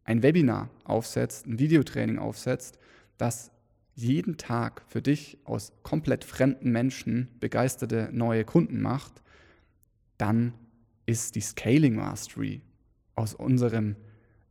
ein 0.05 0.23
Webinar 0.23 0.71
aufsetzt, 0.85 1.47
ein 1.47 1.59
Videotraining 1.59 2.19
aufsetzt, 2.19 2.79
das 3.17 3.51
jeden 3.95 4.37
Tag 4.37 4.83
für 4.87 5.03
dich 5.03 5.38
aus 5.45 5.73
komplett 5.83 6.25
fremden 6.25 6.71
Menschen 6.71 7.29
begeisterte 7.41 8.11
neue 8.12 8.45
Kunden 8.45 8.81
macht, 8.81 9.23
dann 10.19 10.53
ist 11.05 11.35
die 11.35 11.41
Scaling 11.41 11.97
Mastery 11.97 12.61
aus 13.17 13.35
unserem 13.35 13.97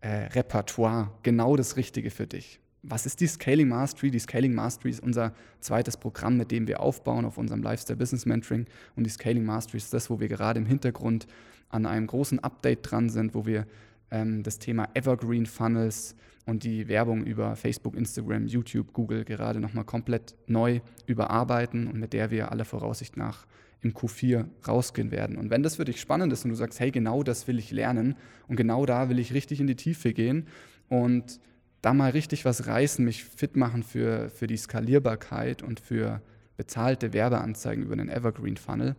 äh, 0.01 0.25
Repertoire 0.33 1.11
genau 1.23 1.55
das 1.55 1.77
Richtige 1.77 2.11
für 2.11 2.27
dich. 2.27 2.59
Was 2.89 3.05
ist 3.05 3.19
die 3.19 3.27
Scaling 3.27 3.67
Mastery? 3.67 4.11
Die 4.11 4.19
Scaling 4.19 4.53
Mastery 4.53 4.91
ist 4.91 5.01
unser 5.01 5.33
zweites 5.59 5.97
Programm, 5.97 6.37
mit 6.37 6.51
dem 6.51 6.67
wir 6.67 6.79
aufbauen 6.79 7.25
auf 7.25 7.37
unserem 7.37 7.61
Lifestyle 7.61 7.97
Business 7.97 8.25
Mentoring. 8.25 8.65
Und 8.95 9.03
die 9.03 9.09
Scaling 9.09 9.43
Mastery 9.43 9.77
ist 9.77 9.93
das, 9.93 10.09
wo 10.09 10.21
wir 10.21 10.29
gerade 10.29 10.59
im 10.59 10.65
Hintergrund 10.65 11.27
an 11.69 11.85
einem 11.85 12.07
großen 12.07 12.39
Update 12.39 12.89
dran 12.89 13.09
sind, 13.09 13.35
wo 13.35 13.45
wir 13.45 13.67
ähm, 14.09 14.41
das 14.41 14.59
Thema 14.59 14.87
Evergreen 14.93 15.45
Funnels 15.45 16.15
und 16.45 16.63
die 16.63 16.87
Werbung 16.87 17.25
über 17.25 17.57
Facebook, 17.57 17.93
Instagram, 17.93 18.47
YouTube, 18.47 18.93
Google 18.93 19.25
gerade 19.25 19.59
nochmal 19.59 19.83
komplett 19.83 20.35
neu 20.47 20.79
überarbeiten 21.05 21.87
und 21.87 21.99
mit 21.99 22.13
der 22.13 22.31
wir 22.31 22.53
aller 22.53 22.63
Voraussicht 22.63 23.17
nach 23.17 23.45
im 23.81 23.93
Q4 23.93 24.45
rausgehen 24.65 25.11
werden. 25.11 25.37
Und 25.37 25.49
wenn 25.49 25.61
das 25.61 25.75
für 25.75 25.85
dich 25.85 25.99
spannend 25.99 26.31
ist 26.31 26.45
und 26.45 26.51
du 26.51 26.55
sagst, 26.55 26.79
hey, 26.79 26.89
genau 26.89 27.21
das 27.21 27.47
will 27.47 27.59
ich 27.59 27.71
lernen 27.71 28.15
und 28.47 28.55
genau 28.55 28.85
da 28.85 29.09
will 29.09 29.19
ich 29.19 29.33
richtig 29.33 29.59
in 29.59 29.67
die 29.67 29.75
Tiefe 29.75 30.13
gehen 30.13 30.47
und 30.87 31.41
da 31.81 31.93
mal 31.93 32.11
richtig 32.11 32.45
was 32.45 32.67
reißen, 32.67 33.03
mich 33.03 33.23
fit 33.23 33.55
machen 33.55 33.83
für, 33.83 34.29
für 34.29 34.47
die 34.47 34.57
Skalierbarkeit 34.57 35.61
und 35.61 35.79
für 35.79 36.21
bezahlte 36.57 37.13
Werbeanzeigen 37.13 37.83
über 37.83 37.95
den 37.95 38.09
Evergreen 38.09 38.57
Funnel, 38.57 38.95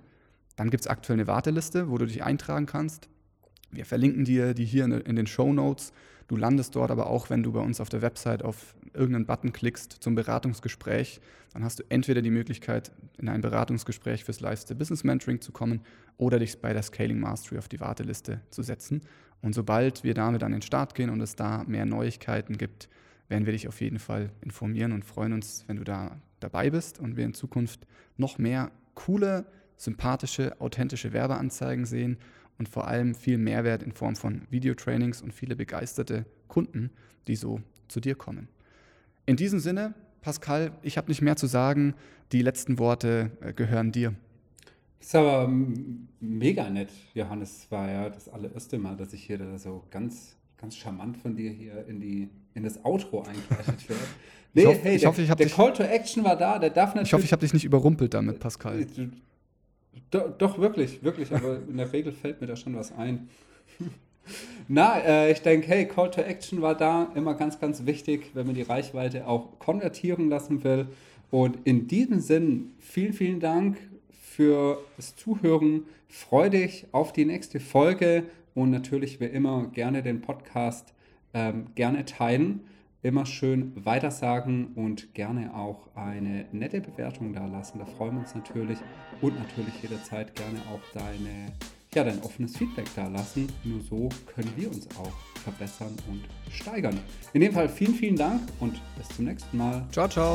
dann 0.56 0.70
gibt 0.70 0.82
es 0.82 0.86
aktuell 0.86 1.18
eine 1.18 1.26
Warteliste, 1.26 1.90
wo 1.90 1.98
du 1.98 2.06
dich 2.06 2.22
eintragen 2.22 2.66
kannst. 2.66 3.08
Wir 3.70 3.84
verlinken 3.84 4.24
dir 4.24 4.54
die 4.54 4.64
hier 4.64 4.84
in 4.84 5.16
den 5.16 5.26
Show 5.26 5.52
Notes. 5.52 5.92
Du 6.28 6.36
landest 6.36 6.76
dort 6.76 6.90
aber 6.90 7.08
auch, 7.08 7.30
wenn 7.30 7.42
du 7.42 7.52
bei 7.52 7.60
uns 7.60 7.80
auf 7.80 7.88
der 7.88 8.02
Website 8.02 8.44
auf 8.44 8.74
irgendeinen 8.92 9.24
Button 9.24 9.52
klickst 9.52 9.92
zum 10.00 10.14
Beratungsgespräch, 10.14 11.20
dann 11.54 11.64
hast 11.64 11.78
du 11.78 11.84
entweder 11.88 12.20
die 12.20 12.30
Möglichkeit, 12.30 12.92
in 13.16 13.30
ein 13.30 13.40
Beratungsgespräch 13.40 14.24
fürs 14.24 14.40
Lifestyle 14.40 14.78
Business 14.78 15.04
Mentoring 15.04 15.40
zu 15.40 15.52
kommen 15.52 15.80
oder 16.18 16.38
dich 16.38 16.60
bei 16.60 16.74
der 16.74 16.82
Scaling 16.82 17.18
Mastery 17.18 17.58
auf 17.58 17.68
die 17.68 17.80
Warteliste 17.80 18.42
zu 18.50 18.62
setzen. 18.62 19.00
Und 19.40 19.54
sobald 19.54 20.04
wir 20.04 20.12
damit 20.12 20.42
an 20.42 20.52
den 20.52 20.62
Start 20.62 20.94
gehen 20.94 21.08
und 21.08 21.20
es 21.22 21.34
da 21.34 21.64
mehr 21.66 21.86
Neuigkeiten 21.86 22.58
gibt, 22.58 22.90
werden 23.28 23.46
wir 23.46 23.52
dich 23.52 23.66
auf 23.66 23.80
jeden 23.80 23.98
Fall 23.98 24.30
informieren 24.42 24.92
und 24.92 25.06
freuen 25.06 25.32
uns, 25.32 25.64
wenn 25.66 25.76
du 25.76 25.84
da 25.84 26.20
dabei 26.40 26.68
bist 26.68 26.98
und 26.98 27.16
wir 27.16 27.24
in 27.24 27.34
Zukunft 27.34 27.86
noch 28.18 28.36
mehr 28.36 28.70
coole, 28.94 29.46
sympathische, 29.76 30.60
authentische 30.60 31.12
Werbeanzeigen 31.12 31.86
sehen 31.86 32.18
und 32.58 32.68
vor 32.68 32.88
allem 32.88 33.14
viel 33.14 33.38
Mehrwert 33.38 33.82
in 33.82 33.92
Form 33.92 34.16
von 34.16 34.42
Videotrainings 34.50 35.22
und 35.22 35.32
viele 35.32 35.56
begeisterte 35.56 36.26
Kunden, 36.48 36.90
die 37.26 37.36
so 37.36 37.60
zu 37.88 38.00
dir 38.00 38.14
kommen. 38.14 38.48
In 39.26 39.36
diesem 39.36 39.60
Sinne, 39.60 39.94
Pascal, 40.20 40.72
ich 40.82 40.96
habe 40.96 41.08
nicht 41.08 41.22
mehr 41.22 41.36
zu 41.36 41.46
sagen. 41.46 41.94
Die 42.32 42.42
letzten 42.42 42.78
Worte 42.78 43.30
äh, 43.40 43.52
gehören 43.52 43.92
dir. 43.92 44.14
Das 44.98 45.08
ist 45.08 45.14
aber 45.14 45.48
mega 46.20 46.68
nett, 46.68 46.90
Johannes. 47.14 47.58
Es 47.64 47.70
war 47.70 47.90
ja 47.90 48.10
das 48.10 48.28
allererste 48.28 48.78
Mal, 48.78 48.96
dass 48.96 49.12
ich 49.12 49.24
hier 49.24 49.38
da 49.38 49.56
so 49.56 49.84
ganz, 49.90 50.36
ganz 50.56 50.76
charmant 50.76 51.16
von 51.16 51.36
dir 51.36 51.50
hier 51.50 51.86
in, 51.86 52.00
die, 52.00 52.28
in 52.54 52.64
das 52.64 52.84
Outro 52.84 53.22
eingeleitet 53.22 53.88
werde. 53.88 54.02
Nee, 54.54 54.62
ich 54.62 54.66
hoffe, 54.66 54.80
hey, 54.82 54.94
ich 54.96 55.00
der, 55.02 55.10
hoffe, 55.10 55.22
ich 55.22 55.28
der 55.28 55.36
dich, 55.36 55.54
Call 55.54 55.72
to 55.72 55.82
Action 55.82 56.24
war 56.24 56.36
da, 56.36 56.58
der 56.58 56.70
darf 56.70 56.90
natürlich. 56.90 57.08
Ich 57.08 57.12
hoffe, 57.12 57.24
ich 57.24 57.32
habe 57.32 57.40
dich 57.40 57.52
nicht 57.52 57.64
überrumpelt 57.64 58.14
damit, 58.14 58.40
Pascal. 58.40 58.86
Do, 60.10 60.20
doch, 60.38 60.58
wirklich, 60.58 61.02
wirklich, 61.02 61.32
aber 61.32 61.60
in 61.68 61.76
der 61.76 61.92
Regel 61.92 62.12
fällt 62.12 62.40
mir 62.40 62.46
da 62.46 62.56
schon 62.56 62.74
was 62.76 62.92
ein. 62.92 63.28
Na, 64.68 64.98
äh, 65.00 65.32
ich 65.32 65.40
denke, 65.40 65.68
hey, 65.68 65.86
Call 65.86 66.10
to 66.10 66.20
Action 66.20 66.62
war 66.62 66.74
da 66.74 67.10
immer 67.14 67.34
ganz, 67.34 67.58
ganz 67.58 67.86
wichtig, 67.86 68.30
wenn 68.34 68.46
man 68.46 68.54
die 68.54 68.62
Reichweite 68.62 69.26
auch 69.26 69.58
konvertieren 69.58 70.28
lassen 70.28 70.64
will. 70.64 70.88
Und 71.30 71.58
in 71.64 71.88
diesem 71.88 72.20
Sinn, 72.20 72.72
vielen, 72.78 73.12
vielen 73.12 73.40
Dank 73.40 73.76
für 74.10 74.78
das 74.96 75.16
Zuhören. 75.16 75.84
Freue 76.08 76.50
dich 76.50 76.86
auf 76.92 77.12
die 77.12 77.24
nächste 77.24 77.60
Folge 77.60 78.24
und 78.54 78.70
natürlich 78.70 79.20
wie 79.20 79.26
immer 79.26 79.68
gerne 79.68 80.02
den 80.02 80.20
Podcast 80.20 80.94
ähm, 81.34 81.66
gerne 81.74 82.04
teilen 82.04 82.60
immer 83.02 83.26
schön 83.26 83.72
weitersagen 83.84 84.68
und 84.74 85.14
gerne 85.14 85.54
auch 85.54 85.94
eine 85.94 86.46
nette 86.52 86.80
Bewertung 86.80 87.32
da 87.32 87.46
lassen. 87.46 87.78
Da 87.78 87.86
freuen 87.86 88.14
wir 88.14 88.20
uns 88.20 88.34
natürlich 88.34 88.78
und 89.20 89.38
natürlich 89.38 89.74
jederzeit 89.82 90.34
gerne 90.34 90.58
auch 90.72 90.80
deine, 90.92 91.52
ja, 91.94 92.04
dein 92.04 92.20
offenes 92.22 92.56
Feedback 92.56 92.86
da 92.96 93.06
lassen. 93.08 93.46
Nur 93.64 93.80
so 93.80 94.08
können 94.26 94.52
wir 94.56 94.68
uns 94.68 94.88
auch 94.96 95.12
verbessern 95.42 95.94
und 96.08 96.22
steigern. 96.52 96.98
In 97.32 97.40
dem 97.40 97.52
Fall 97.52 97.68
vielen, 97.68 97.94
vielen 97.94 98.16
Dank 98.16 98.42
und 98.60 98.80
bis 98.96 99.08
zum 99.08 99.26
nächsten 99.26 99.56
Mal. 99.56 99.86
Ciao, 99.92 100.08
ciao. 100.08 100.34